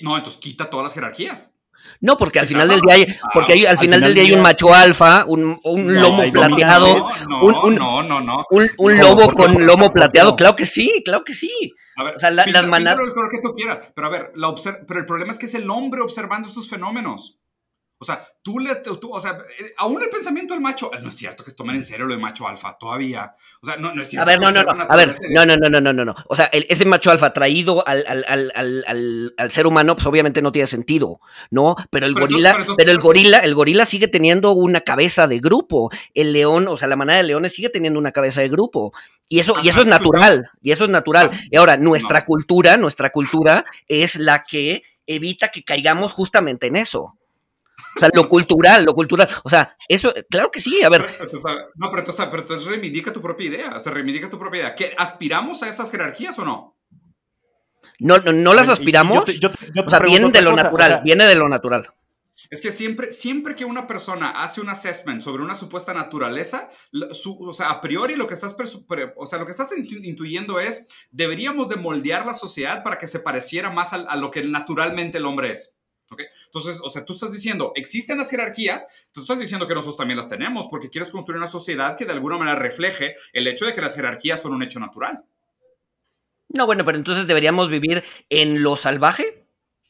[0.01, 1.53] no, entonces quita todas las jerarquías.
[2.01, 4.41] No, porque al final del día hay, porque hay, al final del día hay un
[4.41, 7.09] macho alfa, un, lomo plateado,
[7.41, 11.73] un, no, no, no, un, lobo con lomo plateado, claro que sí, claro que sí.
[11.97, 12.99] A ver, o sea, las manadas.
[13.31, 14.55] que tú quieras, pero a ver, la
[14.87, 17.39] pero el problema es que es el hombre observando estos fenómenos.
[18.01, 21.15] O sea, tú le, tú, o sea, eh, aún el pensamiento del macho, no es
[21.15, 23.33] cierto que tomen en serio lo de macho alfa, todavía.
[23.61, 24.23] O sea, no, no es cierto.
[24.23, 26.45] A ver, no, no, no, a ver, no, no, no, no, no, no, O sea,
[26.45, 31.19] ese macho alfa traído al, al, al, al, ser humano, pues obviamente no tiene sentido,
[31.51, 31.75] ¿no?
[31.89, 35.91] Pero el gorila, pero, el gorila, el gorila sigue teniendo una cabeza de grupo.
[36.13, 38.93] El león, o sea, la manada de leones sigue teniendo una cabeza de grupo.
[39.27, 41.29] Y eso, y eso es natural, y eso es natural.
[41.51, 47.18] Y ahora, nuestra cultura, nuestra cultura es la que evita que caigamos justamente en eso.
[47.99, 49.27] O sea, lo cultural, lo cultural.
[49.43, 51.19] O sea, eso, claro que sí, a ver.
[51.75, 53.73] no, pero entonces, pero entonces reivindica tu propia idea.
[53.75, 54.75] O sea, reivindica tu propia idea.
[54.75, 56.77] ¿Que ¿Aspiramos a esas jerarquías o no?
[57.99, 59.25] No, no, no las aspiramos.
[59.27, 61.87] o sea, viene de lo natural, viene de lo natural.
[62.49, 67.53] Es que siempre, siempre que una persona hace un assessment sobre una supuesta naturaleza, o
[67.53, 68.55] sea, a priori lo que estás,
[69.15, 73.19] o sea, lo que estás intuyendo es, deberíamos de moldear la sociedad para que se
[73.19, 75.75] pareciera más a, a lo que naturalmente el hombre es.
[76.45, 80.17] Entonces, o sea, tú estás diciendo, existen las jerarquías, tú estás diciendo que nosotros también
[80.17, 83.73] las tenemos, porque quieres construir una sociedad que de alguna manera refleje el hecho de
[83.73, 85.23] que las jerarquías son un hecho natural.
[86.49, 89.45] No, bueno, pero entonces deberíamos vivir en lo salvaje,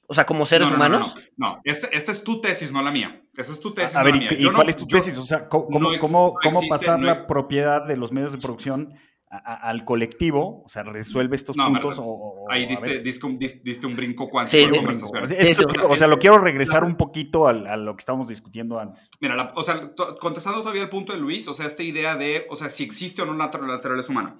[0.08, 1.16] o sea, como seres humanos.
[1.38, 3.24] No, no, esta, es tu tesis, no la mía.
[3.38, 3.96] Esa es tu tesis.
[3.96, 5.18] A ver, ¿y, cuál es tu tesis?
[5.18, 9.00] O sea, ¿cómo, cómo, cómo pasar la propiedad de los medios de producción
[9.30, 11.98] al colectivo, o sea, resuelve estos puntos.
[12.00, 15.70] O, ahí diste, diste, un, brinco cuántico sí, conversación.
[15.88, 19.10] o sea, lo quiero regresar un poquito a, lo que estábamos discutiendo antes.
[19.20, 22.56] Mira, o sea, contestando todavía el punto de Luis, o sea, esta idea de, o
[22.56, 24.38] sea, si existe o no la naturaleza humana.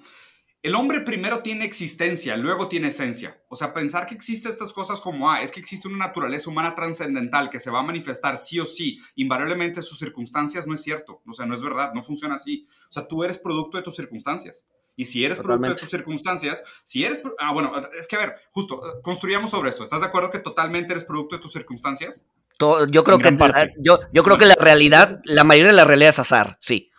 [0.62, 3.42] El hombre primero tiene existencia, luego tiene esencia.
[3.48, 6.74] O sea, pensar que existen estas cosas como, ah, es que existe una naturaleza humana
[6.74, 10.82] trascendental que se va a manifestar sí o sí, invariablemente en sus circunstancias, no es
[10.82, 11.22] cierto.
[11.26, 12.66] O sea, no es verdad, no funciona así.
[12.90, 14.66] O sea, tú eres producto de tus circunstancias.
[15.00, 17.22] Y si eres producto de tus circunstancias, si eres...
[17.38, 19.82] Ah, bueno, es que a ver, justo, construyamos sobre esto.
[19.82, 22.22] ¿Estás de acuerdo que totalmente eres producto de tus circunstancias?
[22.90, 23.34] yo creo que
[23.78, 26.90] yo, yo creo que la realidad, la mayoría de la realidad es azar, sí.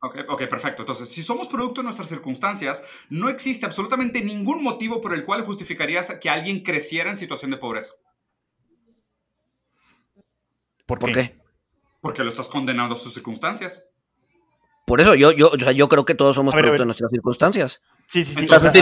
[0.00, 0.82] Okay, ok, perfecto.
[0.82, 5.42] Entonces, si somos producto de nuestras circunstancias, no existe absolutamente ningún motivo por el cual
[5.42, 7.94] justificarías que alguien creciera en situación de pobreza.
[10.86, 11.36] ¿Por qué?
[12.00, 13.84] Porque lo estás condenando a sus circunstancias.
[14.88, 17.82] Por eso yo, yo, o sea, yo creo que todos somos producto de nuestras circunstancias.
[18.06, 18.40] Sí, sí, sí.
[18.40, 18.72] Entonces,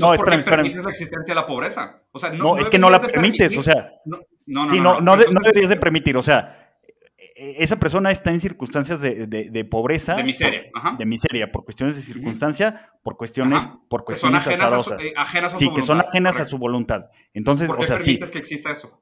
[0.00, 2.02] no, ¿por qué permites la existencia de la pobreza?
[2.10, 3.92] O sea, no, es que no la permites, o sea.
[4.04, 6.74] No, no, sí, no, no, deberías de permitir, o sea,
[7.18, 10.16] e, esa persona está en circunstancias de, de, pobreza.
[10.16, 10.62] De miseria.
[10.74, 10.96] Ajá.
[10.98, 14.94] De miseria, por cuestiones de circunstancia, por cuestiones, por cuestiones que son ajenas A su,
[14.94, 17.06] eh, ajenas a su sí, que son ajenas a su voluntad.
[17.32, 19.00] Entonces, ¿Por qué o sea, permites que exista eso?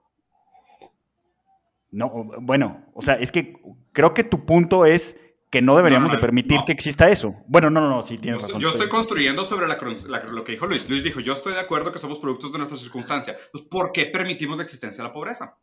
[1.90, 3.56] No, bueno, o sea, es que
[3.92, 5.16] creo que tu punto es
[5.54, 7.32] que no deberíamos de permitir que exista eso.
[7.46, 8.60] Bueno, no, no, no, sí, tienes razón.
[8.60, 10.88] Yo estoy construyendo sobre lo que dijo Luis.
[10.88, 13.36] Luis dijo, yo estoy de acuerdo que somos productos de nuestra circunstancia.
[13.46, 15.56] Entonces, ¿por qué permitimos la existencia de la pobreza?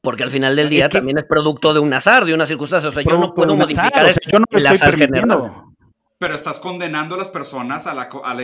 [0.00, 2.88] Porque al final del día también es producto de un azar, de una circunstancia.
[2.88, 4.18] O sea, yo no puedo modificar eso.
[4.26, 5.72] yo no el azar generado.
[6.18, 8.42] Pero estás condenando a las personas a la, a la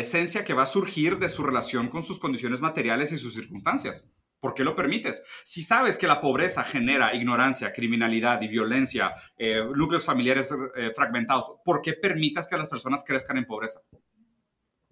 [0.00, 4.04] esencia que va a surgir de su relación con sus condiciones materiales y sus circunstancias.
[4.40, 5.24] ¿Por qué lo permites?
[5.44, 11.52] Si sabes que la pobreza genera ignorancia, criminalidad y violencia, eh, núcleos familiares eh, fragmentados,
[11.64, 13.80] ¿por qué permitas que las personas crezcan en pobreza?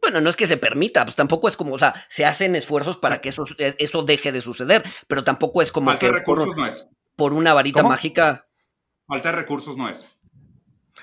[0.01, 2.99] Bueno, no es que se permita, pues tampoco es como, o sea, se hacen esfuerzos
[2.99, 6.55] para que eso, eh, eso deje de suceder, pero tampoco es como Falta de recursos
[6.57, 6.89] no es.
[7.17, 8.47] Por una varita mágica.
[9.07, 10.07] Falta de recursos no es.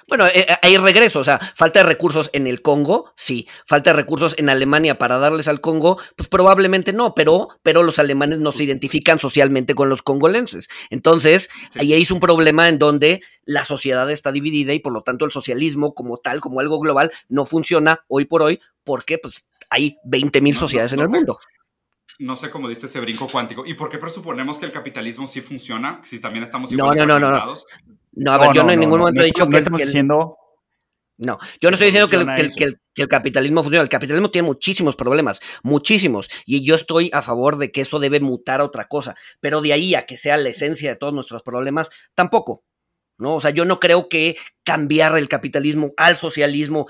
[0.07, 3.47] Bueno, eh, eh, hay regreso, o sea, falta de recursos en el Congo, sí.
[3.65, 7.99] Falta de recursos en Alemania para darles al Congo, pues probablemente no, pero, pero los
[7.99, 10.69] alemanes no se identifican socialmente con los congolenses.
[10.89, 15.25] Entonces, ahí es un problema en donde la sociedad está dividida y por lo tanto
[15.25, 19.97] el socialismo como tal, como algo global, no funciona hoy por hoy porque pues hay
[20.03, 21.39] 20 mil sociedades en el mundo
[22.21, 23.65] no sé cómo diste ese brinco cuántico.
[23.65, 26.01] ¿Y por qué presuponemos que el capitalismo sí funciona?
[26.03, 27.53] Si también estamos igual no, no, no, no,
[28.13, 28.31] no.
[28.31, 30.37] a ver, yo no, en ningún momento he dicho que, estamos diciendo...
[31.17, 33.83] No, yo no estoy diciendo que el, que el, capitalismo funciona.
[33.83, 36.29] El capitalismo tiene muchísimos problemas, muchísimos.
[36.47, 39.15] Y yo estoy a favor de que eso debe mutar a otra cosa.
[39.39, 42.63] Pero de ahí a que sea la esencia de todos nuestros problemas, tampoco.
[43.21, 43.35] ¿no?
[43.35, 46.87] O sea, yo no creo que cambiar el capitalismo al socialismo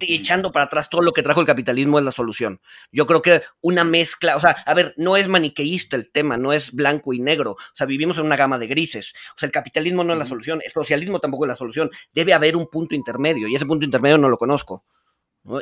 [0.00, 2.60] echando para atrás todo lo que trajo el capitalismo es la solución.
[2.92, 6.52] Yo creo que una mezcla, o sea, a ver, no es maniqueísta el tema, no
[6.52, 9.14] es blanco y negro, o sea, vivimos en una gama de grises.
[9.30, 11.90] O sea, el capitalismo no es la solución, el socialismo tampoco es la solución.
[12.12, 14.84] Debe haber un punto intermedio y ese punto intermedio no lo conozco.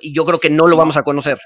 [0.01, 1.39] Y yo creo que no lo vamos a conocer.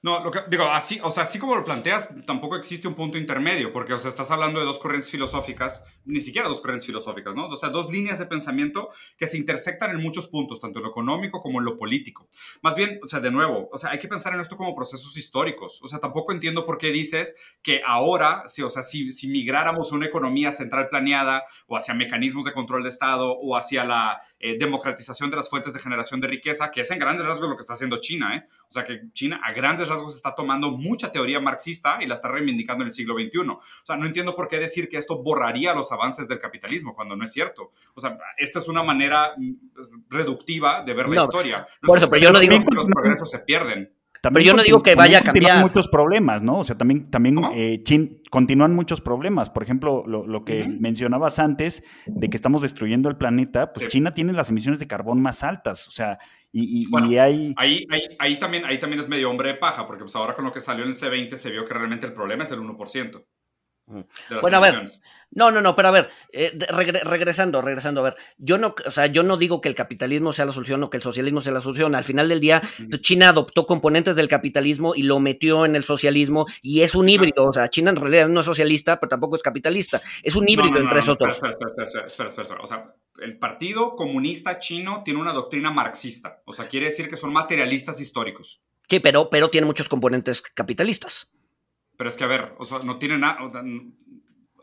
[0.00, 3.18] No, lo que, digo, así, o sea, así como lo planteas, tampoco existe un punto
[3.18, 7.34] intermedio, porque, o sea, estás hablando de dos corrientes filosóficas, ni siquiera dos corrientes filosóficas,
[7.34, 7.48] ¿no?
[7.48, 10.90] O sea, dos líneas de pensamiento que se intersectan en muchos puntos, tanto en lo
[10.90, 12.28] económico como en lo político.
[12.62, 15.16] Más bien, o sea, de nuevo, o sea, hay que pensar en esto como procesos
[15.16, 15.80] históricos.
[15.82, 19.90] O sea, tampoco entiendo por qué dices que ahora, si, o sea, si, si migráramos
[19.90, 24.20] a una economía central planeada o hacia mecanismos de control de Estado o hacia la
[24.40, 27.56] eh, democratización de las fuentes de generación de riqueza, que es en grandes rasgos lo
[27.56, 28.46] que está haciendo China, ¿eh?
[28.68, 32.28] O sea, que China a grandes rasgos está tomando mucha teoría marxista y la está
[32.28, 33.48] reivindicando en el siglo XXI.
[33.48, 37.16] O sea, no entiendo por qué decir que esto borraría los avances del capitalismo cuando
[37.16, 37.72] no es cierto.
[37.94, 39.52] O sea, esta es una manera mm,
[40.08, 41.66] reductiva de ver la historia.
[41.82, 43.92] por eso, pero yo no digo que los progresos se pierden.
[44.22, 45.60] También pero yo no digo que vaya a cambiar.
[45.60, 46.58] muchos problemas, ¿no?
[46.58, 47.82] O sea, también, también eh,
[48.30, 49.50] continúan muchos problemas.
[49.50, 54.32] Por ejemplo, lo, que mencionabas antes de que estamos destruyendo el planeta, pues China tiene
[54.32, 55.88] las emisiones de carbón más altas.
[55.88, 56.18] O sea,
[56.52, 57.54] y, hay...
[57.56, 57.86] Ahí,
[58.18, 60.60] ahí, también, ahí también es medio hombre de paja, porque pues ahora con lo que
[60.60, 63.24] salió en el C20 se vio que realmente el problema es el 1%.
[64.40, 64.84] Bueno, a ver,
[65.30, 66.52] no, no, no, pero a ver, eh,
[67.04, 70.46] regresando, regresando, a ver, yo no, o sea, yo no digo que el capitalismo sea
[70.46, 71.94] la solución o que el socialismo sea la solución.
[71.94, 72.62] Al final del día,
[73.00, 77.46] China adoptó componentes del capitalismo y lo metió en el socialismo y es un híbrido.
[77.46, 80.00] O sea, China en realidad no es socialista, pero tampoco es capitalista.
[80.22, 81.34] Es un híbrido entre esos dos.
[81.34, 81.52] Espera,
[81.84, 86.42] espera, espera, espera, O sea, el Partido Comunista Chino tiene una doctrina marxista.
[86.46, 88.62] O sea, quiere decir que son materialistas históricos.
[88.88, 91.30] Sí, pero, pero tiene muchos componentes capitalistas.
[91.98, 93.38] Pero es que, a ver, o sea, no tiene nada,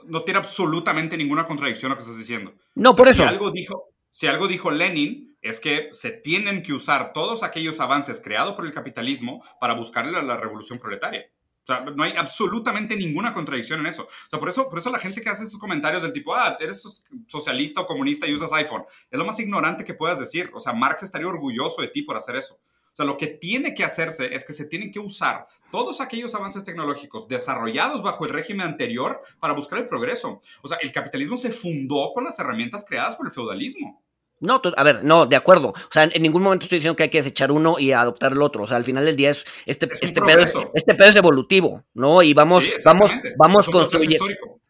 [0.08, 2.56] no tiene absolutamente ninguna contradicción lo que estás diciendo.
[2.76, 3.24] No, por eso.
[3.24, 7.82] Si algo, dijo, si algo dijo Lenin es que se tienen que usar todos aquellos
[7.82, 11.26] avances creados por el capitalismo para buscarle a la revolución proletaria.
[11.64, 14.04] O sea, no hay absolutamente ninguna contradicción en eso.
[14.04, 16.56] O sea, por eso, por eso la gente que hace esos comentarios del tipo, ah,
[16.60, 20.50] eres socialista o comunista y usas iPhone, es lo más ignorante que puedas decir.
[20.54, 22.60] O sea, Marx estaría orgulloso de ti por hacer eso.
[22.96, 26.34] O sea, lo que tiene que hacerse es que se tienen que usar todos aquellos
[26.34, 30.40] avances tecnológicos desarrollados bajo el régimen anterior para buscar el progreso.
[30.62, 34.02] O sea, el capitalismo se fundó con las herramientas creadas por el feudalismo.
[34.40, 35.70] No, a ver, no, de acuerdo.
[35.70, 38.42] O sea, en ningún momento estoy diciendo que hay que desechar uno y adoptar el
[38.42, 38.64] otro.
[38.64, 41.84] O sea, al final del día es este, este, pedo, es, este pedo es evolutivo,
[41.94, 42.24] ¿no?
[42.24, 44.26] Y vamos, vamos, vamos construyendo.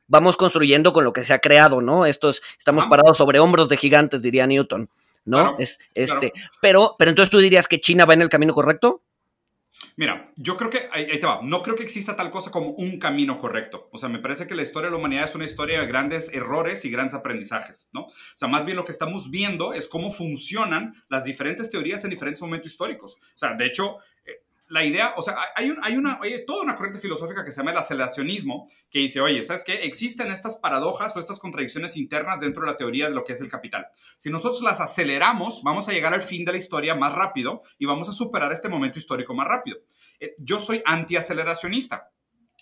[0.07, 2.07] Vamos construyendo con lo que se ha creado, ¿no?
[2.07, 4.89] Estos, estamos parados sobre hombros de gigantes, diría Newton.
[5.25, 5.57] ¿No?
[5.59, 9.01] es, este, pero, pero entonces tú dirías que China va en el camino correcto.
[9.97, 12.99] Mira, yo creo que, ahí, te va, no creo que exista tal cosa como un
[12.99, 13.89] camino correcto.
[13.91, 16.33] O sea, me parece que la historia de la humanidad es una historia de grandes
[16.33, 18.01] errores y grandes aprendizajes, ¿no?
[18.01, 22.09] O sea, más bien lo que estamos viendo es cómo funcionan las diferentes teorías en
[22.09, 23.17] diferentes momentos históricos.
[23.21, 23.97] O sea, de hecho,
[24.67, 27.57] la idea, o sea, hay, un, hay una, oye, toda una corriente filosófica que se
[27.57, 29.83] llama el aceleracionismo, que dice, oye, ¿sabes qué?
[29.83, 33.41] Existen estas paradojas o estas contradicciones internas dentro de la teoría de lo que es
[33.41, 33.87] el capital.
[34.17, 37.85] Si nosotros las aceleramos, vamos a llegar al fin de la historia más rápido y
[37.85, 39.77] vamos a superar este momento histórico más rápido.
[40.19, 42.11] Eh, yo soy antiaceleracionista.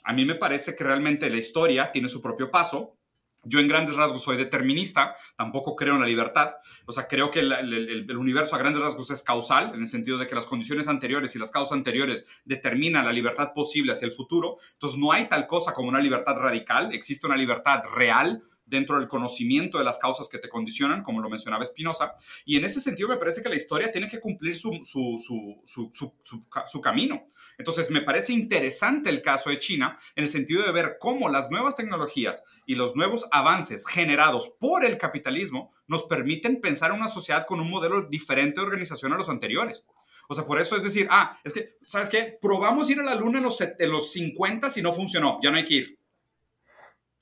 [0.03, 2.97] A mí me parece que realmente la historia tiene su propio paso,
[3.43, 6.53] yo en grandes rasgos soy determinista, tampoco creo en la libertad.
[6.85, 10.27] O sea, creo que el, universo a grandes rasgos es causal, en el sentido de
[10.27, 14.57] que las condiciones anteriores y las causas anteriores determinan la libertad posible hacia el futuro.
[14.73, 19.07] Entonces, no hay tal cosa como una libertad radical, existe una libertad real dentro del
[19.07, 22.15] conocimiento de las causas que te condicionan, como lo mencionaba Spinoza.
[22.45, 27.27] Y en ese sentido me parece que la historia tiene que cumplir su, su, camino.
[27.57, 31.51] Entonces me parece interesante el caso de China en el sentido de ver cómo las
[31.51, 37.09] nuevas tecnologías y los nuevos avances generados por el capitalismo nos permiten pensar en una
[37.09, 39.87] sociedad con un modelo diferente de organización a los anteriores.
[40.29, 42.37] O sea, por eso es decir, ah, es que, ¿sabes qué?
[42.41, 45.57] Probamos ir a la luna en los, en los 50 y no funcionó, ya no
[45.57, 45.99] hay que ir.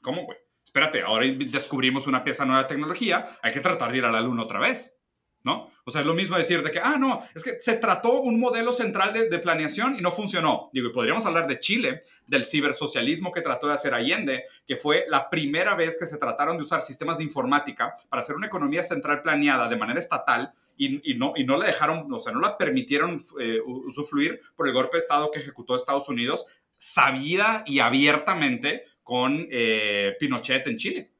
[0.01, 0.37] ¿Cómo, güey?
[0.71, 4.21] espérate, ahora descubrimos una pieza nueva de tecnología, hay que tratar de ir a la
[4.21, 4.97] luna otra vez.
[5.43, 5.71] ¿No?
[5.83, 8.39] O sea, es lo mismo decir de que, ah, no, es que se trató un
[8.39, 10.69] modelo central de, planeación y no funcionó.
[10.73, 15.05] Digo, y podríamos hablar de Chile, del cibersocialismo que trató de hacer Allende, que fue
[15.09, 18.83] la primera vez que se trataron de usar sistemas de informática para hacer una economía
[18.83, 22.57] central planeada de manera estatal y, no, y no la dejaron, o sea, no la
[22.57, 26.45] permitieron eh, usufruir por el golpe de Estado que ejecutó Estados Unidos,
[26.77, 31.11] sabida y abiertamente con eh, Pinochet en Chile.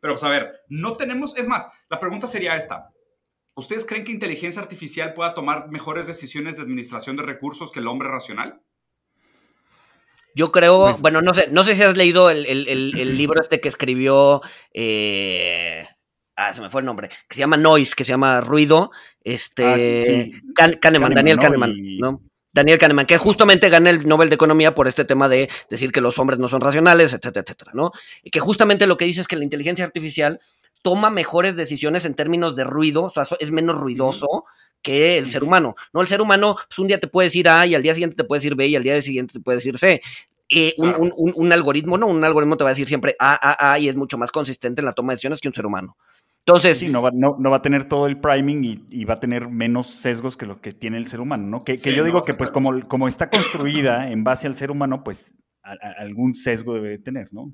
[0.00, 2.90] Pero, pues a ver, no tenemos, es más, la pregunta sería esta.
[3.54, 7.86] ¿Ustedes creen que inteligencia artificial pueda tomar mejores decisiones de administración de recursos que el
[7.86, 8.62] hombre racional?
[10.34, 13.68] Yo creo, pues bueno, no sé, no sé si has leído el, libro este que
[13.68, 14.40] escribió,
[14.72, 15.86] eh,
[16.36, 18.90] ah, se me fue el nombre, que se llama Noise, que se llama Ruido,
[19.22, 22.22] este, ah, Kahneman, Daniel Kahneman, ¿no?
[22.54, 26.02] Daniel Kahneman, que justamente gana el Nobel de Economía por este tema de decir que
[26.02, 27.92] los hombres no son racionales, etcétera, etcétera, ¿no?
[28.22, 30.40] Y que justamente lo que dice es que la inteligencia artificial
[30.82, 34.44] toma mejores decisiones en términos de ruido, o sea, es menos ruidoso
[34.82, 36.00] que el ser humano, ¿no?
[36.00, 38.24] El ser humano, pues un día te puede decir A y al día siguiente te
[38.24, 40.00] puede decir B y al día siguiente te puede decir C.
[40.48, 42.08] Eh, un, algoritmo, ¿no?
[42.08, 44.80] Un algoritmo te va a decir siempre A, A, A y es mucho más consistente
[44.82, 45.96] en la toma de decisiones que un ser humano.
[46.44, 46.78] Entonces.
[46.78, 49.86] Sí, no va, no, va a tener todo el priming y, va a tener menos
[49.86, 51.64] sesgos que lo que tiene el ser humano, ¿no?
[51.64, 55.32] Que, yo digo que, pues, como, como está construida en base al ser humano, pues
[55.62, 57.52] algún sesgo debe tener, ¿no?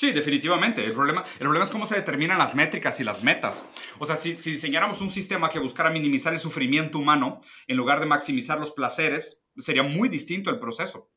[0.00, 0.82] Sí, definitivamente.
[0.82, 3.62] El problema, el problema es cómo se determinan las métricas y las metas.
[3.98, 8.00] O sea, si, si diseñáramos un sistema que buscara minimizar el sufrimiento humano en lugar
[8.00, 11.10] de maximizar los placeres, sería muy distinto el proceso.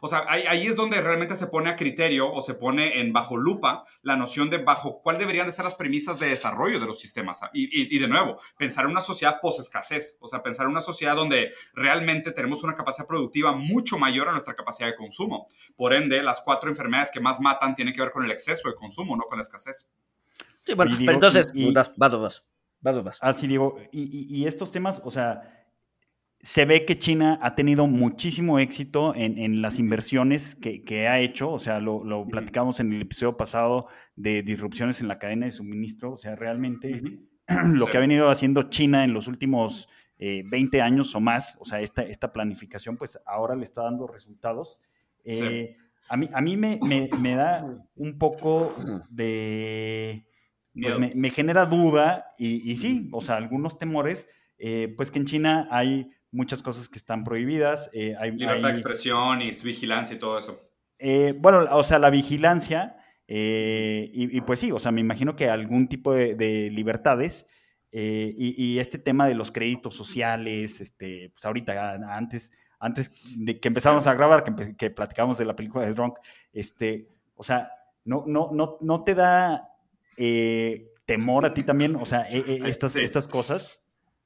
[0.00, 3.36] O sea, ahí, es donde realmente se pone a criterio o se pone en bajo
[3.36, 6.98] lupa la noción de bajo cuál deberían de ser las premisas de desarrollo de los
[6.98, 7.40] sistemas.
[7.52, 11.52] Y, de nuevo, pensar en una sociedad post-escasez, o sea, pensar en una sociedad donde
[11.74, 15.46] realmente tenemos una capacidad productiva mucho mayor a nuestra capacidad de consumo.
[15.76, 18.74] Por ende, las cuatro enfermedades que más matan tienen que ver con el exceso de
[18.74, 19.90] consumo, no con la escasez.
[20.64, 22.44] Sí, bueno, pero entonces, vas, vas, vas,
[22.80, 23.18] vas, vas.
[23.20, 25.61] Así digo, y estos temas, o sea
[26.42, 31.60] se ve que China ha tenido muchísimo éxito en, las inversiones que, ha hecho, o
[31.60, 33.86] sea, lo, platicamos en el episodio pasado
[34.16, 37.00] de disrupciones en la cadena de suministro, o sea, realmente
[37.74, 39.88] lo que ha venido haciendo China en los últimos
[40.18, 44.08] 20 eh, años o más, o sea, esta, esta planificación, pues ahora le está dando
[44.08, 44.80] resultados.
[45.24, 45.76] Eh,
[46.08, 47.64] a mí, a mí me, da
[47.94, 48.74] un poco
[49.10, 50.26] de...
[50.74, 54.26] Pues me, genera duda y, y, sí, o sea, algunos temores,
[54.58, 57.90] eh, pues que en China hay muchas cosas que están prohibidas.
[57.92, 60.58] Eh, hay, Libertad de expresión y vigilancia y todo eso.
[60.98, 62.96] Eh, bueno, o sea, la vigilancia,
[63.28, 67.46] eh, y, pues sí, o sea, me imagino que algún tipo de, libertades.
[67.92, 74.06] Y, este tema de los créditos sociales, este, pues ahorita, antes, antes de que empezamos
[74.06, 76.16] a grabar, que, que platicamos de la película de Drunk,
[76.52, 77.06] este,
[77.36, 77.70] o sea,
[78.04, 79.68] no, no, no, no te da
[81.04, 83.81] temor a ti también, o sea, e, e, estas, estas cosas.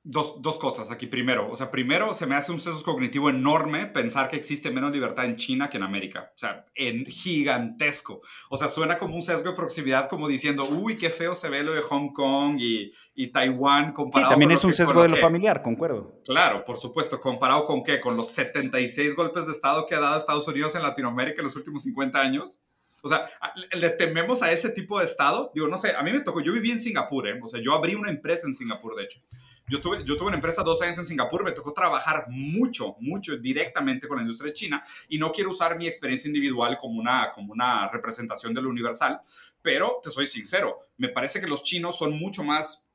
[0.08, 1.50] Dos, dos, cosas aquí primero.
[1.50, 5.24] O sea, primero se me hace un sesgo cognitivo enorme pensar que existe menos libertad
[5.24, 6.30] en China que en América.
[6.32, 8.22] O sea, en gigantesco.
[8.48, 11.64] O sea, suena como un sesgo de proximidad como diciendo, uy, qué feo se ve
[11.64, 15.16] lo de Hong Kong y, y Taiwán comparado Sí, también es un sesgo de lo
[15.16, 16.20] familiar, concuerdo.
[16.24, 17.20] Claro, por supuesto.
[17.20, 17.98] ¿Comparado con qué?
[17.98, 21.56] Con los 76 golpes de Estado que ha dado Estados Unidos en Latinoamérica en los
[21.56, 22.60] últimos 50 años.
[23.02, 23.28] O sea,
[23.72, 25.50] le tememos a ese tipo de Estado.
[25.54, 27.38] Digo, no sé, a mí me tocó, yo viví en Singapur, ¿eh?
[27.42, 29.20] O sea, yo abrí una empresa en Singapur, de hecho.
[29.68, 33.36] Yo tuve, yo tuve una empresa dos años en Singapur, me tocó trabajar mucho, mucho
[33.36, 37.52] directamente con la industria china y no quiero usar mi experiencia individual como una, como
[37.52, 39.20] una representación de lo universal,
[39.62, 42.86] pero te soy sincero, me parece que los chinos son mucho más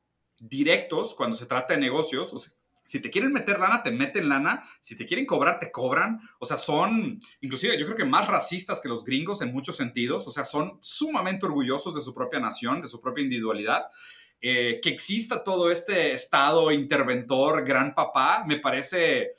[0.41, 2.34] directos cuando se trata de negocios.
[2.34, 2.51] O sea,
[2.84, 4.63] si te quieren meter lana, te meten lana.
[4.82, 6.19] Si te quieren cobrar, te cobran.
[6.39, 10.28] O sea, son, inclusive yo creo que más racistas que los gringos en muchos sentidos.
[10.28, 13.86] O sea, son sumamente orgullosos de su propia nación, de su propia individualidad.
[14.43, 19.35] Eh, que exista todo este estado interventor, gran papá, me parece,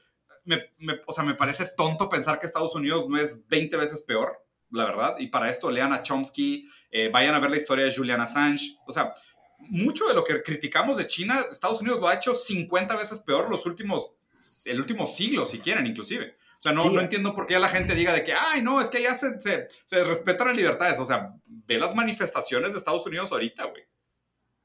[1.07, 4.85] o sea, me parece tonto pensar que Estados Unidos no es 20 veces peor, la
[4.85, 5.17] verdad.
[5.19, 8.77] Y para esto lean a Chomsky, eh, vayan a ver la historia de Julian Assange.
[8.87, 9.13] O sea,
[9.59, 13.51] mucho de lo que criticamos de China, Estados Unidos lo ha hecho 50 veces peor
[13.51, 14.13] los últimos,
[14.67, 16.37] el último siglo, si quieren, inclusive.
[16.61, 18.89] O sea, no, no entiendo por qué la gente diga de que, ay, no, es
[18.89, 21.01] que ya se, se, se respetan las libertades.
[21.01, 23.83] O sea, ve las manifestaciones de Estados Unidos ahorita, güey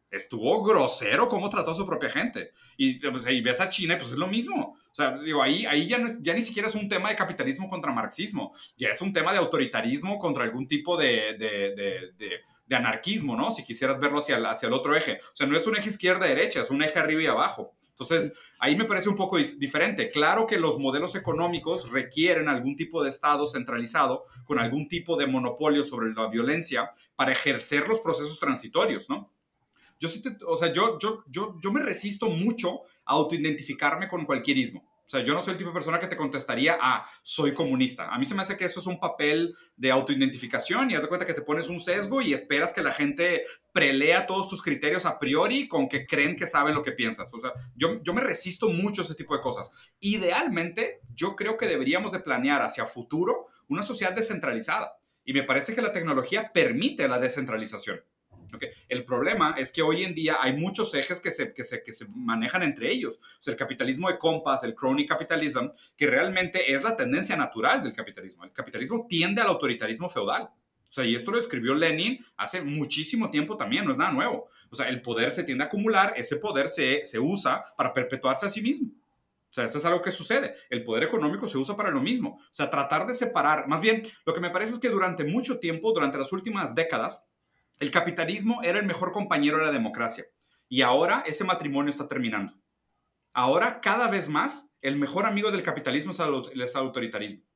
[0.09, 2.51] estuvo grosero cómo trató a su propia gente.
[2.77, 4.77] Y, pues, y ves a China, pues es lo mismo.
[4.91, 7.15] O sea, digo, ahí, ahí ya, no es, ya ni siquiera es un tema de
[7.15, 12.39] capitalismo contra marxismo, ya es un tema de autoritarismo contra algún tipo de, de, de,
[12.67, 13.51] de anarquismo, ¿no?
[13.51, 15.19] Si quisieras verlo hacia el, hacia el otro eje.
[15.31, 17.73] O sea, no es un eje izquierda-derecha, es un eje arriba y abajo.
[17.91, 20.07] Entonces, ahí me parece un poco diferente.
[20.09, 25.27] Claro que los modelos económicos requieren algún tipo de Estado centralizado con algún tipo de
[25.27, 29.31] monopolio sobre la violencia para ejercer los procesos transitorios, ¿no?
[29.99, 34.57] Yo sí, o sea, yo, yo, yo, yo me resisto mucho a autoidentificarme con cualquier
[34.57, 34.87] ismo.
[35.07, 38.09] O sea, yo no soy el tipo de persona que te contestaría a soy comunista.
[38.09, 41.07] A mí se me hace que eso es un papel de autoidentificación y haz de
[41.07, 45.05] cuenta que te pones un sesgo y esperas que la gente prelea todos tus criterios
[45.05, 47.33] a priori con que creen que saben lo que piensas.
[47.33, 49.71] O sea, yo, yo me resisto mucho a ese tipo de cosas.
[50.01, 54.97] Idealmente, yo creo que deberíamos de planear hacia futuro una sociedad descentralizada.
[55.23, 58.01] Y me parece que la tecnología permite la descentralización.
[58.87, 61.93] El problema es que hoy en día hay muchos ejes que se, que se, que
[61.93, 63.19] se manejan entre ellos.
[63.21, 67.83] O sea, el capitalismo de compas, el crony capitalism, que realmente es la tendencia natural
[67.83, 68.43] del capitalismo.
[68.43, 70.49] El capitalismo tiende al autoritarismo feudal.
[70.89, 74.47] O sea, y esto lo escribió Lenin hace muchísimo tiempo también, no es nada nuevo.
[74.69, 78.45] O sea, el poder se tiende a acumular, ese poder se, se usa para perpetuarse
[78.45, 78.91] a sí mismo.
[79.49, 80.55] O sea, eso es algo que sucede.
[80.69, 82.39] El poder económico se usa para lo mismo.
[82.41, 85.59] O sea, tratar de separar, más bien, lo que me parece es que durante mucho
[85.59, 87.25] tiempo, durante las últimas décadas,
[87.79, 90.25] el capitalismo era el mejor compañero de la democracia
[90.67, 92.53] y ahora ese matrimonio está terminando.
[93.33, 97.46] Ahora, cada vez más, el mejor amigo del capitalismo es el autoritarismo.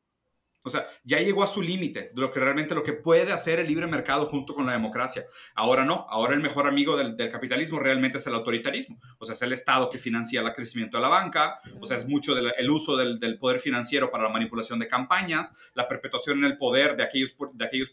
[0.64, 3.60] O sea, ya llegó a su límite de lo que realmente lo que puede hacer
[3.60, 5.26] el libre mercado junto con la democracia.
[5.56, 9.00] Ahora no, ahora el mejor amigo del, capitalismo realmente es el autoritarismo.
[9.18, 12.08] O sea, es el Estado que financia el crecimiento de la banca, o sea, es
[12.08, 16.58] mucho el uso del, poder financiero para la manipulación de campañas, la perpetuación en el
[16.58, 17.32] poder de aquellos,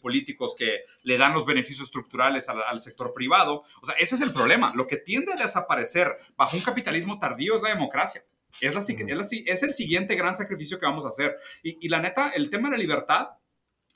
[0.01, 3.63] políticos que le dan los beneficios estructurales al, al sector privado.
[3.81, 4.73] O sea, ese es el problema.
[4.75, 8.23] Lo que tiende a desaparecer bajo un capitalismo tardío es la democracia.
[8.61, 11.37] Es, la, es, el siguiente gran sacrificio que vamos a hacer.
[11.63, 13.29] Y, la neta, el tema de la libertad,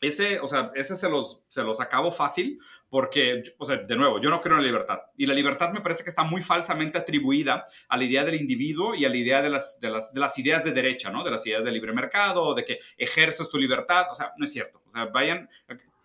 [0.01, 4.21] ese, o sea, ese se los, se los acabo fácil porque, o sea, de nuevo,
[4.21, 4.99] yo no creo en la libertad.
[5.17, 8.95] Y la libertad me parece que está muy falsamente atribuida a la idea del individuo
[8.95, 11.25] y a la idea de las, de las, de las ideas de derecha, ¿no?
[11.25, 14.07] De las ideas del libre mercado, de que ejerces tu libertad.
[14.11, 14.83] O sea, no es cierto.
[14.87, 15.49] O sea, vayan,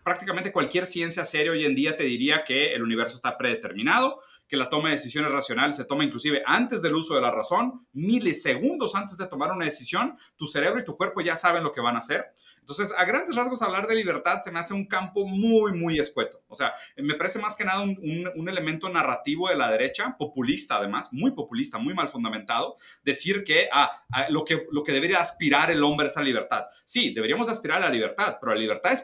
[0.08, 4.58] prácticamente cualquier ciencia seria hoy en día te diría que el universo está predeterminado que
[4.58, 8.96] la toma de decisiones racionales se toma inclusive antes del uso de la razón, milisegundos
[8.96, 11.96] antes de tomar una decisión, tu cerebro y tu cuerpo ya saben lo que van
[11.96, 12.28] a hacer.
[12.68, 16.44] Entonces, a grandes rasgos, hablar de libertad se me hace un campo muy, muy escueto.
[16.50, 21.14] O sea, me parece más que nada un, elemento narrativo de la derecha, populista además,
[21.14, 25.72] muy populista, muy mal fundamentado, decir que ah, ah, lo, que lo que debería aspirar
[25.72, 26.66] el hombre es la libertad.
[26.86, 29.02] Sí, deberíamos aspirar a la libertad, pero la libertad es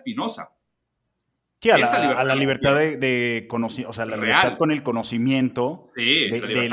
[1.72, 6.70] a la, libertad, de, de o sea, la libertad con el conocimiento de,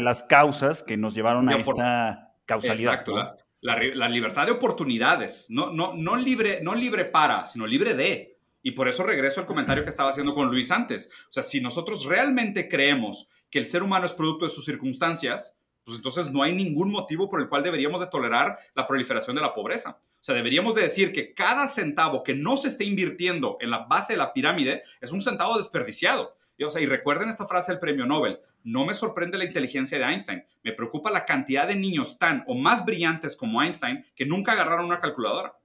[0.00, 2.92] las, causas que nos llevaron a esta causalidad.
[2.92, 3.14] Exacto,
[3.62, 8.38] la, libertad de oportunidades, no, no, no, libre, no libre para, sino libre de.
[8.62, 11.10] Y por eso regreso al comentario que estaba haciendo con Luis antes.
[11.28, 15.61] O sea, si nosotros realmente creemos que el ser humano es producto de sus circunstancias,
[15.84, 19.42] pues entonces no hay ningún motivo por el cual deberíamos de tolerar la proliferación de
[19.42, 19.98] la pobreza.
[20.20, 23.86] O sea, deberíamos de decir que cada centavo que no se esté invirtiendo en la
[23.86, 26.36] base de la pirámide es un centavo desperdiciado.
[26.56, 29.98] Y, o sea, y recuerden esta frase del premio Nobel, no me sorprende la inteligencia
[29.98, 34.26] de Einstein, me preocupa la cantidad de niños tan o más brillantes como Einstein que
[34.26, 35.56] nunca agarraron una calculadora.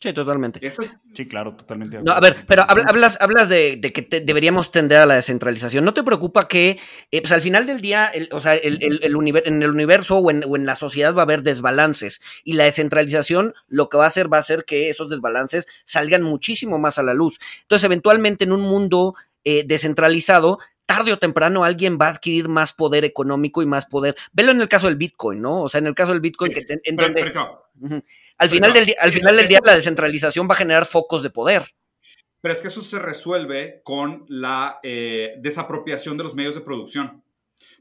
[0.00, 0.60] Sí, totalmente.
[1.14, 2.00] Sí, claro, totalmente.
[2.04, 5.84] No, a ver, pero hablas, hablas de, que deberíamos tender a la descentralización.
[5.84, 6.78] ¿No te preocupa que,
[7.10, 10.76] eh, pues al final del día, o sea, el, en el universo o en, la
[10.76, 12.20] sociedad va a haber desbalances?
[12.44, 16.22] Y la descentralización lo que va a hacer va a hacer que esos desbalances salgan
[16.22, 17.40] muchísimo más a la luz.
[17.62, 20.58] Entonces, eventualmente en un mundo eh, descentralizado,
[20.88, 24.16] tarde o temprano alguien va a adquirir más poder económico y más poder.
[24.32, 25.60] Velo en el caso del Bitcoin, ¿no?
[25.60, 26.98] O sea, en el caso del Bitcoin, que en
[28.38, 31.62] al final, del, al final del día, la descentralización va a generar focos de poder.
[32.40, 37.22] Pero es que eso se resuelve con la eh, desapropiación de los medios de producción.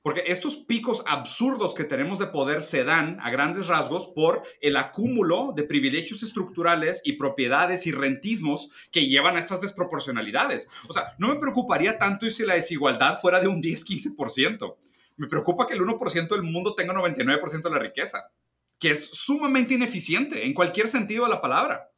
[0.08, 4.78] Porque estos picos absurdos que tenemos de poder se dan a grandes rasgos por el
[4.78, 10.70] acúmulo de privilegios estructurales y propiedades y rentismos que llevan a estas desproporcionalidades.
[10.88, 14.78] O sea, no me preocuparía tanto si la desigualdad fuera de un 10-15%.
[15.18, 18.32] Me preocupa que el 1% del mundo tenga 99% de la riqueza
[18.80, 21.92] que es sumamente ineficiente en cualquier sentido de la palabra.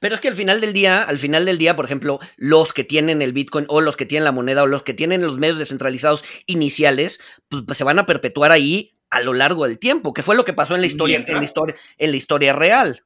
[0.00, 2.84] Pero es que al final del día, al final del día, por ejemplo, los que
[2.84, 5.58] tienen el Bitcoin o los que tienen la moneda o los que tienen los medios
[5.58, 10.22] descentralizados iniciales, pues, pues se van a perpetuar ahí a lo largo del tiempo, que
[10.22, 13.04] fue lo que pasó en la historia, en la historia, en la historia real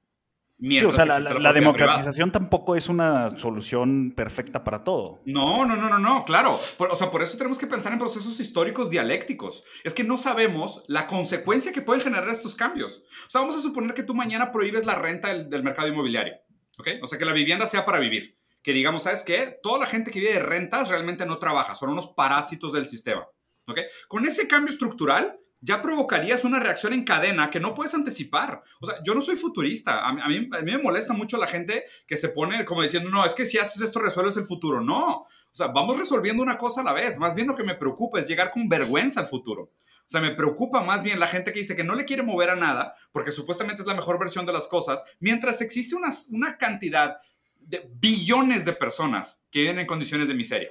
[0.59, 5.21] o sea, la, democratización tampoco es una solución perfecta para todo.
[5.27, 6.59] No, no, no, no, no, claro.
[6.79, 9.65] o sea, por eso tenemos que pensar en procesos históricos dialécticos.
[9.85, 13.05] Es que no sabemos la consecuencia que pueden generar estos cambios.
[13.27, 16.35] O sea, vamos a suponer que tú mañana prohíbes la renta del, mercado inmobiliario.
[16.79, 16.89] ¿Ok?
[17.03, 18.39] O sea, que la vivienda sea para vivir.
[18.63, 19.59] Que digamos, ¿sabes qué?
[19.63, 23.27] Toda la gente que vive de rentas realmente no trabaja, son unos parásitos del sistema.
[23.67, 23.81] ¿Ok?
[24.09, 28.63] Con ese cambio estructural, ya provocarías una reacción en cadena que no puedes anticipar.
[28.81, 30.07] O sea, yo no soy futurista.
[30.07, 33.25] A mí, a mí, me molesta mucho la gente que se pone como diciendo, no,
[33.25, 34.81] es que si haces esto resuelves el futuro.
[34.81, 37.19] No, o sea, vamos resolviendo una cosa a la vez.
[37.19, 39.73] Más bien lo que me preocupa es llegar con vergüenza al futuro.
[40.07, 42.51] O sea, me preocupa más bien la gente que dice que no le quiere mover
[42.51, 46.59] a nada porque supuestamente es la mejor versión de las cosas, mientras existe una, una
[46.59, 47.17] cantidad
[47.59, 50.71] de billones de personas que viven en condiciones de miseria.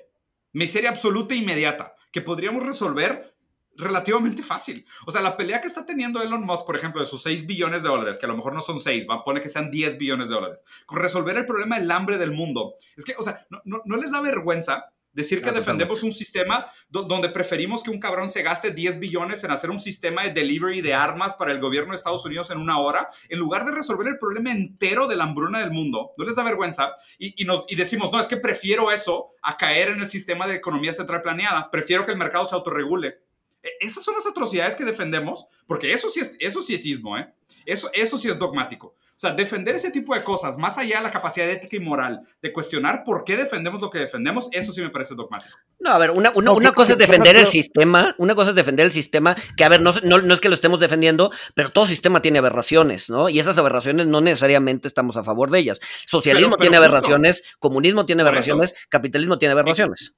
[0.54, 3.35] Miseria absoluta e inmediata, que podríamos resolver
[3.78, 4.86] relativamente fácil.
[5.06, 7.84] O sea, la pelea que está teniendo Elon Musk, por ejemplo, de sus 6 billones
[7.84, 9.98] de dólares, que a lo mejor no son 6, va a poner que sean 10
[9.98, 12.76] billones de dólares, con resolver el problema del hambre del mundo.
[12.96, 17.30] Es que, o sea, no, no, les da vergüenza decir que defendemos un sistema donde
[17.30, 20.94] preferimos que un cabrón se gaste 10 billones en hacer un sistema de delivery de
[20.94, 24.18] armas para el gobierno de Estados Unidos en una hora, en lugar de resolver el
[24.18, 26.12] problema entero de la hambruna del mundo.
[26.18, 29.56] No les da vergüenza y, y, nos, y decimos, no, es que prefiero eso a
[29.56, 33.25] caer en el sistema de economía central planeada, prefiero que el mercado se autorregule.
[33.66, 37.18] E, esas son las atrocidades que defendemos, porque eso sí es, eso sí es ismo,
[37.18, 37.34] ¿eh?
[37.66, 38.96] Eso, eso sí es dogmático.
[39.16, 42.20] O sea, defender ese tipo de cosas, más allá de la capacidad ética y moral
[42.42, 45.56] de cuestionar por qué defendemos lo que defendemos, eso sí me parece dogmático.
[45.80, 48.92] No, a ver, una, una, cosa es defender el sistema, una cosa es defender el
[48.92, 52.40] sistema, que a ver, no, no, es que lo estemos defendiendo, pero todo sistema tiene
[52.40, 53.30] aberraciones, ¿no?
[53.30, 55.80] Y esas aberraciones no necesariamente estamos a favor de ellas.
[56.06, 60.14] Socialismo tiene aberraciones, comunismo tiene aberraciones, capitalismo tiene aberraciones.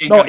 [0.00, 0.24] No,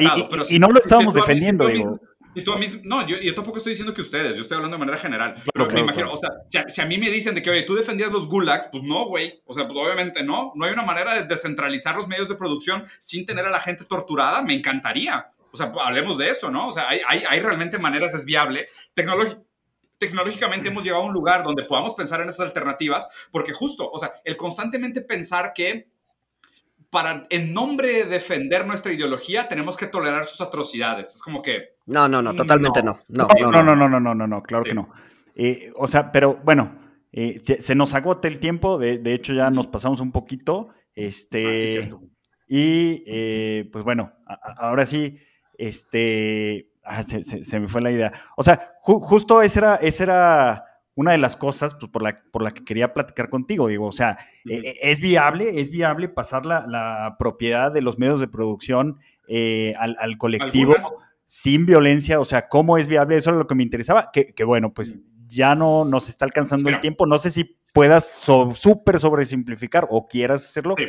[0.48, 2.00] y, no lo estamos defendiendo, digo.
[2.36, 4.76] Y tú a mí, no, yo, yo, tampoco estoy diciendo que ustedes, yo estoy hablando
[4.76, 5.42] de manera general.
[5.54, 6.30] pero me imagino, o sea,
[6.68, 9.42] si a, mí me dicen de que, oye, tú defendías los gulags, pues no, güey.
[9.46, 10.52] O sea, pues obviamente no.
[10.54, 13.86] No hay una manera de descentralizar los medios de producción sin tener a la gente
[13.86, 14.42] torturada.
[14.42, 15.32] Me encantaría.
[15.50, 16.68] O sea, hablemos de eso, ¿no?
[16.68, 18.68] O sea, hay, hay, hay realmente maneras, es viable.
[19.96, 23.98] tecnológicamente hemos llegado a un lugar donde podamos pensar en esas alternativas, porque justo, o
[23.98, 25.88] sea, el constantemente pensar que
[26.96, 31.16] para, en nombre de defender nuestra ideología, tenemos que tolerar sus atrocidades.
[31.16, 31.74] Es como que...
[31.84, 33.00] No, no, no, totalmente no.
[33.08, 34.88] No, no, no, no, no, no, no, no, claro que no.
[35.34, 36.74] Eh, o sea, pero bueno,
[37.12, 40.70] eh, se, nos agota el tiempo, de, de, hecho ya nos pasamos un poquito.
[40.94, 41.98] Este, ah,
[42.48, 44.14] y eh, pues bueno,
[44.56, 45.18] ahora sí,
[45.58, 48.10] este, ah, se, me fue la idea.
[48.38, 50.64] O sea, justo esa era, esa era
[50.96, 53.92] una de las cosas pues, por, la, por la que quería platicar contigo, digo, o
[53.92, 54.16] sea,
[54.46, 59.74] e, e, ¿es viable, es viable pasar la, propiedad de los medios de producción eh,
[59.78, 60.74] al, colectivo
[61.26, 62.18] sin violencia?
[62.18, 63.16] O sea, ¿cómo es viable?
[63.16, 66.80] Eso es lo que me interesaba, que, bueno, pues ya no nos está alcanzando el
[66.80, 68.22] tiempo, no sé si puedas
[68.54, 70.74] súper sobresimplificar o quieras hacerlo.
[70.78, 70.88] Sí.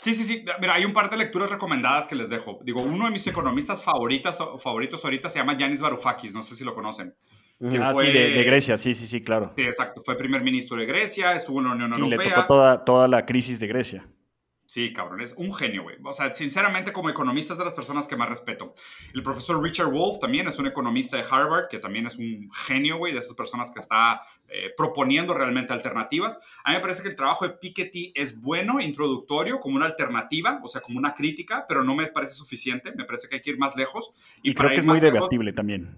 [0.00, 2.60] Sí, sí, Mira, hay un par de lecturas recomendadas que les dejo.
[2.62, 6.62] Digo, uno de mis economistas favoritas, favoritos ahorita se llama Yanis Varoufakis, no sé si
[6.62, 7.14] lo conocen.
[7.60, 9.52] Ah, sí, de, Grecia, sí, sí, sí, claro.
[9.56, 10.02] Sí, exacto.
[10.04, 12.18] Fue primer ministro de Grecia, estuvo en la Unión Europea.
[12.18, 14.06] le tocó toda, toda la crisis de Grecia.
[14.66, 15.96] Sí, cabrón, es un genio, güey.
[16.02, 18.74] O sea, sinceramente, como economista es de las personas que más respeto.
[19.14, 22.98] El profesor Richard Wolf también es un economista de Harvard, que también es un genio,
[22.98, 26.40] güey, de esas personas que está eh, proponiendo realmente alternativas.
[26.64, 30.60] A mí me parece que el trabajo de Piketty es bueno, introductorio, como una alternativa,
[30.64, 32.92] o sea, como una crítica, pero no me parece suficiente.
[32.96, 34.14] Me parece que hay que ir más lejos.
[34.42, 35.96] Y, creo que es muy debatible también.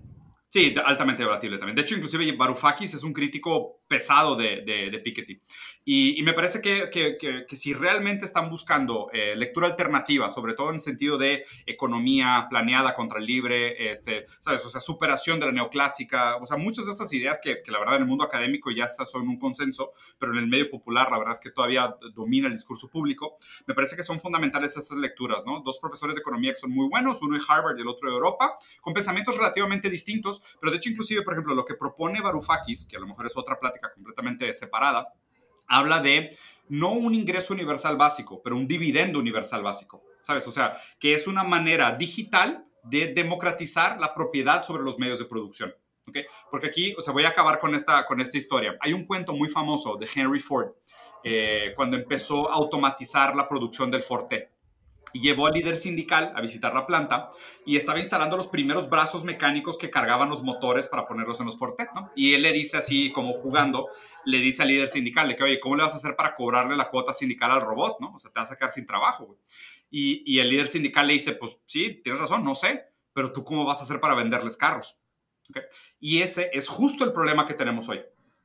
[0.51, 1.77] Sí, altamente debatible también.
[1.77, 5.41] De hecho, inclusive Varoufakis es un crítico pesado de, de, Piketty.
[5.85, 10.77] Y, me parece que, que, si realmente están buscando eh, lectura alternativa, sobre todo en
[10.77, 14.65] el sentido de economía planeada contra el libre, este, ¿sabes?
[14.65, 17.97] O sea, superación de la neoclásica, o sea, muchas de estas ideas que, la verdad
[17.97, 21.35] en el mundo académico ya son un consenso, pero en el medio popular la verdad
[21.35, 25.63] es que todavía domina el discurso público, me parece que son fundamentales estas lecturas, ¿no?
[25.65, 28.15] Dos profesores de economía que son muy buenos, uno en Harvard y el otro de
[28.15, 32.86] Europa, con pensamientos relativamente distintos, pero de hecho inclusive, por ejemplo, lo que propone Varoufakis,
[32.86, 35.12] que a lo mejor es otra plática completamente separada,
[35.66, 36.36] habla de
[36.68, 40.47] no un ingreso universal básico, pero un dividendo universal básico, ¿sabes?
[40.47, 45.26] O sea, que es una manera digital de democratizar la propiedad sobre los medios de
[45.26, 45.74] producción.
[46.07, 46.24] ¿okay?
[46.51, 48.76] Porque aquí, o sea, voy a acabar con esta, con esta historia.
[48.80, 50.72] Hay un cuento muy famoso de Henry Ford,
[51.24, 54.51] eh, cuando empezó a automatizar la producción del Forte
[55.13, 57.31] y llevó al líder sindical a visitar la planta
[57.65, 61.59] y estaba instalando los primeros brazos mecánicos que cargaban los motores para ponerlos en los
[61.59, 62.11] Forte, ¿no?
[62.15, 63.89] Y él le dice así, como jugando,
[64.25, 66.77] le dice al líder sindical de que, oye, ¿cómo le vas a hacer para cobrarle
[66.77, 68.15] la cuota sindical al robot, no?
[68.15, 69.37] O sea, te vas a sacar sin trabajo.
[69.91, 73.65] Y, el líder sindical le dice, pues sí, tienes razón, no sé, pero tú cómo
[73.65, 75.01] vas a hacer para venderles carros.
[75.99, 78.03] Y ese es justo el problema que tenemos hoy.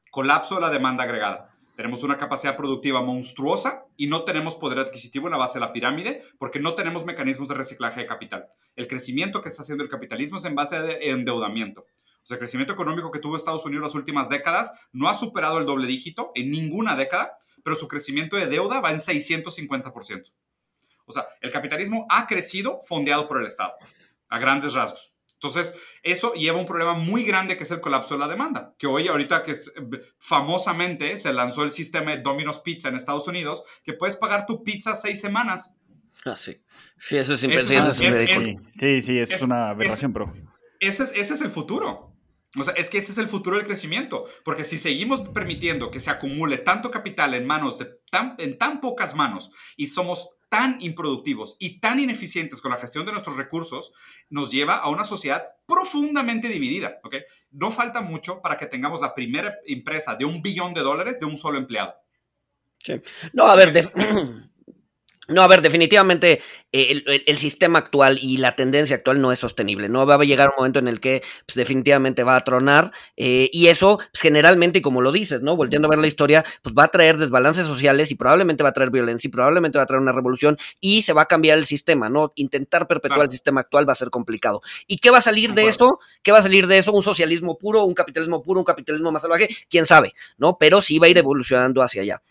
[0.10, 1.53] Colapso de la demanda agregada
[1.84, 5.74] tenemos una capacidad productiva monstruosa y no tenemos poder adquisitivo en la base de la
[5.74, 8.48] pirámide porque no tenemos mecanismos de reciclaje de capital.
[8.78, 11.82] El crecimiento que está haciendo el capitalismo es en base de endeudamiento.
[11.82, 15.58] O sea, el crecimiento económico que tuvo Estados Unidos las últimas décadas no ha superado
[15.58, 20.32] el doble dígito en ninguna década, pero su crecimiento de deuda va en 650%.
[21.04, 23.74] O sea, el capitalismo ha crecido fondeado por el Estado,
[24.30, 25.13] a grandes rasgos.
[25.44, 28.74] Entonces, eso lleva a un problema muy grande que es el colapso de la demanda,
[28.80, 29.54] que hoy, ahorita que
[30.18, 34.64] famosamente se lanzó el sistema de Domino's Pizza en Estados Unidos, que puedes pagar tu
[34.64, 35.76] pizza seis semanas.
[36.24, 36.62] Ah, sí.
[36.98, 37.50] Sí, eso es, sí,
[38.70, 40.34] sí, sí, es, una aberración, bro.
[40.80, 42.14] Ese es, ese es el futuro.
[42.58, 46.00] O sea, es que ese es el futuro del crecimiento, porque si seguimos permitiendo que
[46.00, 50.78] se acumule tanto capital en manos de tan, en tan pocas manos y somos tan
[50.82, 53.92] improductivos y tan ineficientes con la gestión de nuestros recursos,
[54.30, 57.00] nos lleva a una sociedad profundamente dividida.
[57.04, 57.16] ¿ok?
[57.50, 61.26] No falta mucho para que tengamos la primera empresa de un billón de dólares de
[61.26, 61.96] un solo empleado.
[62.78, 63.02] Sí.
[63.32, 63.82] No, a ver, de,
[65.30, 66.42] No, a ver, definitivamente
[66.74, 69.88] eh, el, sistema actual y la tendencia actual no es sostenible.
[69.88, 73.50] No va a llegar un momento en el que pues, definitivamente va a tronar eh,
[73.54, 75.56] y eso pues, generalmente, y como lo dices, ¿no?
[75.56, 78.74] Volviendo a ver la historia, pues va a traer desbalances sociales y probablemente va a
[78.74, 81.66] traer violencia y probablemente va a traer una revolución y se va a cambiar el
[81.66, 82.34] sistema, ¿no?
[82.36, 84.62] Intentar perpetuar el sistema actual va a ser complicado.
[84.88, 86.00] ¿Y qué va a salir de eso?
[86.22, 86.92] ¿Qué va a salir de eso?
[86.92, 89.48] ¿Un socialismo puro, un capitalismo puro, un capitalismo más salvaje?
[89.70, 90.14] ¿Quién sabe?
[90.38, 90.58] ¿No?
[90.58, 92.22] Pero sí va a ir evolucionando hacia allá.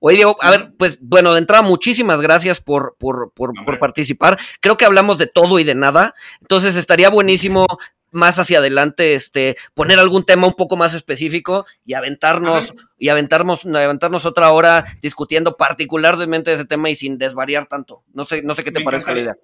[0.00, 4.38] Oye, Diego, a ver, pues bueno, de entrada, muchísimas gracias por, por, por, por, participar.
[4.60, 6.14] Creo que hablamos de todo y de nada.
[6.40, 7.66] Entonces estaría buenísimo
[8.10, 13.66] más hacia adelante, este, poner algún tema un poco más específico y aventarnos, y aventarnos,
[13.66, 18.02] aventarnos otra hora discutiendo particularmente ese tema y sin desvariar tanto.
[18.14, 19.36] No sé, no sé qué te parece la idea.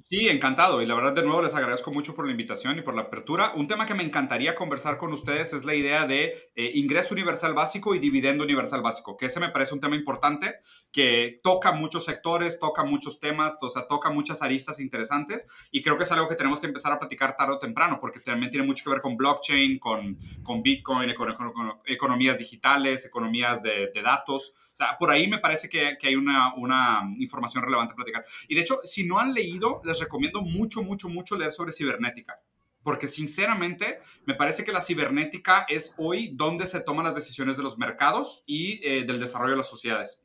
[0.00, 0.80] Sí, encantado.
[0.80, 3.52] Y la verdad, de nuevo, les agradezco mucho por la invitación y por la apertura.
[3.54, 7.52] Un tema que me encantaría conversar con ustedes es la idea de eh, ingreso universal
[7.52, 10.54] básico y dividendo universal básico, que ese me parece un tema importante,
[10.90, 15.46] que toca muchos sectores, toca muchos temas, o sea, toca muchas aristas interesantes.
[15.70, 18.20] Y creo que es algo que tenemos que empezar a platicar tarde o temprano, porque
[18.20, 21.36] también tiene mucho que ver con blockchain, con, con Bitcoin, con,
[21.84, 24.54] economías digitales, economías de, de datos.
[24.80, 28.24] Sea, por ahí me parece que, que hay una, una, información relevante a platicar.
[28.48, 32.40] Y de hecho, si no han leído, les recomiendo mucho, mucho, mucho leer sobre cibernética.
[32.82, 37.62] Porque sinceramente, me parece que la cibernética es hoy donde se toman las decisiones de
[37.62, 40.22] los mercados y eh, del desarrollo de las sociedades.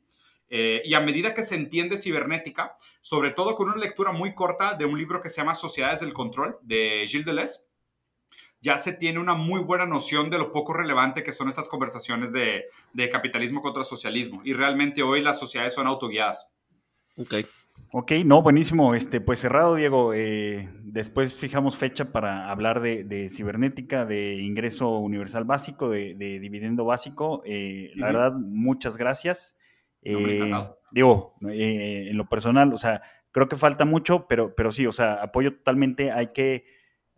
[0.48, 4.72] Eh, y a medida que se entiende cibernética, sobre todo con una lectura muy corta
[4.72, 7.60] de un libro que se llama Sociedades del Control, de Gilles Deleuze,
[8.66, 12.32] ya se tiene una muy buena noción de lo poco relevante que son estas conversaciones
[12.32, 12.64] de,
[13.12, 14.40] capitalismo contra socialismo.
[14.42, 16.52] Y realmente hoy las sociedades son autoguiadas.
[17.16, 17.34] Ok.
[17.92, 18.96] Ok, no, buenísimo.
[18.96, 20.12] Este, pues cerrado, Diego.
[20.14, 27.42] Eh, después fijamos fecha para hablar de, cibernética, de ingreso universal básico, de, dividendo básico.
[27.44, 29.56] Eh, la verdad, muchas gracias.
[30.02, 30.52] Eh,
[30.90, 33.00] digo, en lo personal, o sea,
[33.30, 36.10] creo que falta mucho, pero, pero sí, o sea, apoyo totalmente.
[36.10, 36.64] Hay que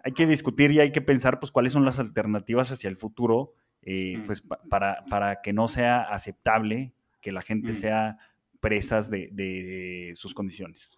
[0.05, 3.55] hay que discutir y hay que pensar pues cuáles son las alternativas hacia el futuro,
[3.83, 8.19] eh, pues para, para que no sea aceptable que la gente sea
[8.61, 10.97] presas de, sus condiciones.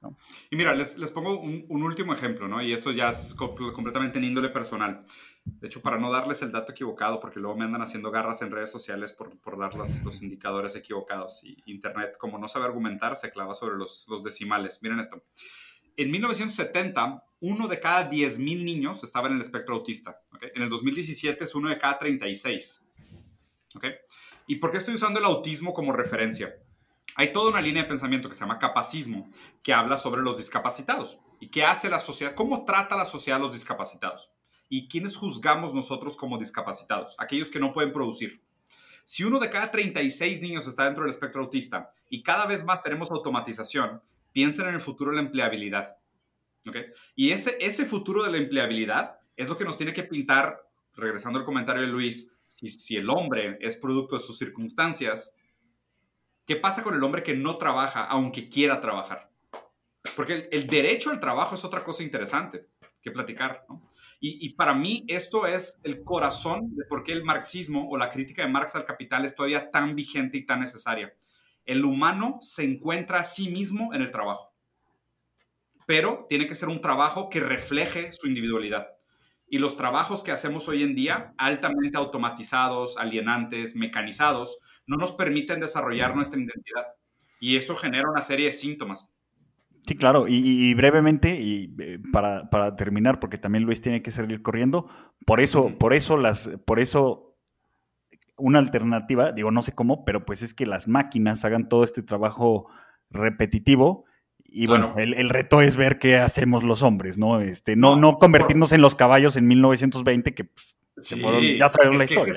[0.51, 2.63] Y mira, les, les pongo un, último ejemplo, ¿no?
[2.63, 5.05] Y esto ya es completamente en índole personal.
[5.45, 8.51] De hecho, para no darles el dato equivocado, porque luego me andan haciendo garras en
[8.51, 11.41] redes sociales por, por dar los, los, indicadores equivocados.
[11.43, 14.79] Y Internet, como no sabe argumentar, se clava sobre los, los decimales.
[14.83, 15.23] Miren esto.
[15.97, 20.21] En 1970, uno de cada 10.000 niños estaba en el espectro autista.
[20.55, 22.85] En el 2017 es uno de cada 36.
[24.47, 26.55] ¿Y por qué estoy usando el autismo como referencia?
[27.17, 29.31] Hay toda una línea de pensamiento que se llama capacismo,
[29.63, 31.21] que habla sobre los discapacitados.
[31.41, 32.35] ¿Y qué hace la sociedad?
[32.35, 34.33] ¿Cómo trata la sociedad a los discapacitados?
[34.69, 37.17] ¿Y quiénes juzgamos nosotros como discapacitados?
[37.19, 38.43] Aquellos que no pueden producir.
[39.05, 42.83] Si uno de cada 36 niños está dentro del espectro autista y cada vez más
[42.83, 44.01] tenemos automatización,
[44.33, 45.97] piensen en el futuro de la empleabilidad.
[46.67, 46.87] ¿okay?
[47.15, 50.61] Y ese, ese futuro de la empleabilidad es lo que nos tiene que pintar,
[50.95, 55.35] regresando al comentario de Luis, si, el hombre es producto de sus circunstancias,
[56.47, 59.31] ¿qué pasa con el hombre que no trabaja aunque quiera trabajar?
[60.17, 62.67] Porque el, derecho al trabajo es otra cosa interesante
[63.01, 63.65] que platicar.
[64.21, 68.11] Y, y, para mí esto es el corazón de por qué el marxismo o la
[68.11, 71.15] crítica de Marx al capital es todavía tan vigente y tan necesaria
[71.71, 74.53] el humano se encuentra a sí mismo en el trabajo,
[75.87, 78.89] pero tiene que ser un trabajo que refleje su individualidad.
[79.47, 85.61] Y los trabajos que hacemos hoy en día, altamente automatizados, alienantes, mecanizados, no nos permiten
[85.61, 86.87] desarrollar nuestra identidad.
[87.41, 89.15] Y eso genera una serie de síntomas.
[89.87, 94.43] Sí, claro, y, brevemente, y eh, para, para, terminar, porque también Luis tiene que salir
[94.43, 94.89] corriendo,
[95.25, 97.30] por eso, por eso las, por eso
[98.41, 102.03] una alternativa, digo, no sé cómo, pero pues es que las máquinas hagan todo este
[102.03, 102.69] trabajo
[103.11, 104.05] repetitivo.
[104.53, 107.41] Y bueno, el, reto es ver qué hacemos los hombres, ¿no?
[107.41, 110.75] Este, no, no, convertirnos en los caballos en 1920, que pues,
[111.57, 112.35] ya sabemos la historia.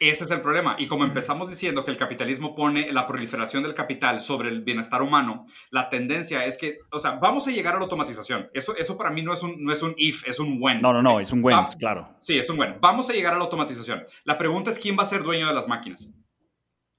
[0.00, 0.76] Ese es el problema.
[0.78, 5.02] Y como empezamos diciendo que el capitalismo pone la proliferación del capital sobre el bienestar
[5.02, 8.48] humano, la tendencia es que, o sea, vamos a llegar a la automatización.
[8.54, 10.80] Eso, eso para mí no es, un, no es un if, es un when.
[10.80, 12.16] No, no, no, es un when, claro.
[12.20, 12.76] Sí, es un when.
[12.80, 14.04] Vamos a llegar a la automatización.
[14.22, 16.12] La pregunta es quién va a ser dueño de las máquinas.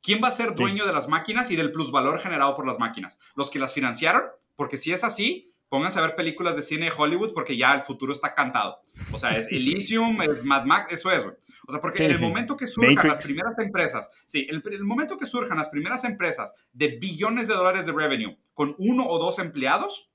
[0.01, 3.19] ¿Quién va a ser dueño de las máquinas y del plusvalor generado por las máquinas?
[3.35, 4.23] ¿Los que las financiaron?
[4.55, 7.81] Porque si es así, pónganse a ver películas de cine de Hollywood porque ya el
[7.81, 8.79] futuro está cantado.
[9.11, 11.35] O sea, es Elysium, es Mad Max, eso es, güey.
[11.69, 15.19] O sea, porque en el momento que surjan las primeras empresas, sí, el, el, momento
[15.19, 19.37] que surjan las primeras empresas de billones de dólares de revenue con uno o dos
[19.37, 20.11] empleados,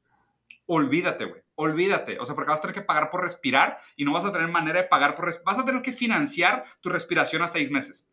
[0.67, 1.43] olvídate, güey.
[1.55, 2.19] Olvídate.
[2.19, 4.49] O sea, porque vas a tener que pagar por respirar y no vas a tener
[4.49, 5.33] manera de pagar por...
[5.45, 8.11] Vas a tener que financiar tu respiración a seis meses.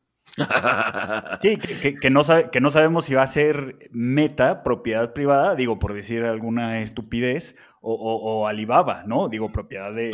[1.41, 5.79] Sí, que, no sabe, que no sabemos si va a ser meta, propiedad privada, digo,
[5.79, 9.27] por decir alguna estupidez, o, Alibaba, ¿no?
[9.27, 10.11] Digo, propiedad de,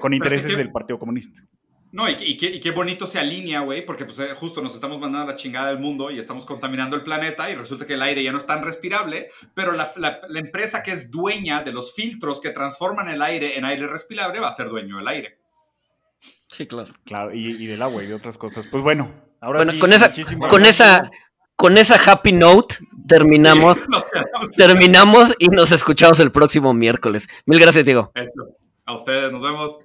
[0.00, 1.42] con intereses del Partido Comunista.
[1.92, 5.34] No, y, qué, bonito se alinea, güey, porque pues eh, justo nos estamos mandando a
[5.34, 8.32] la chingada del mundo y estamos contaminando el planeta y resulta que el aire ya
[8.32, 9.92] no es tan respirable, pero la,
[10.34, 14.48] empresa que es dueña de los filtros que transforman el aire en aire respirable va
[14.48, 15.38] a ser dueño del aire.
[16.48, 16.94] Sí, claro.
[17.04, 18.66] Claro, y, del agua y de otras cosas.
[18.66, 19.12] Pues bueno,
[19.42, 20.10] ahora bueno, con esa,
[20.48, 21.10] con esa,
[21.56, 22.76] con esa happy note
[23.06, 23.76] terminamos,
[24.56, 27.28] terminamos y nos escuchamos el próximo miércoles.
[27.44, 28.12] Mil gracias, Diego.
[28.86, 29.78] A ustedes, nos vemos.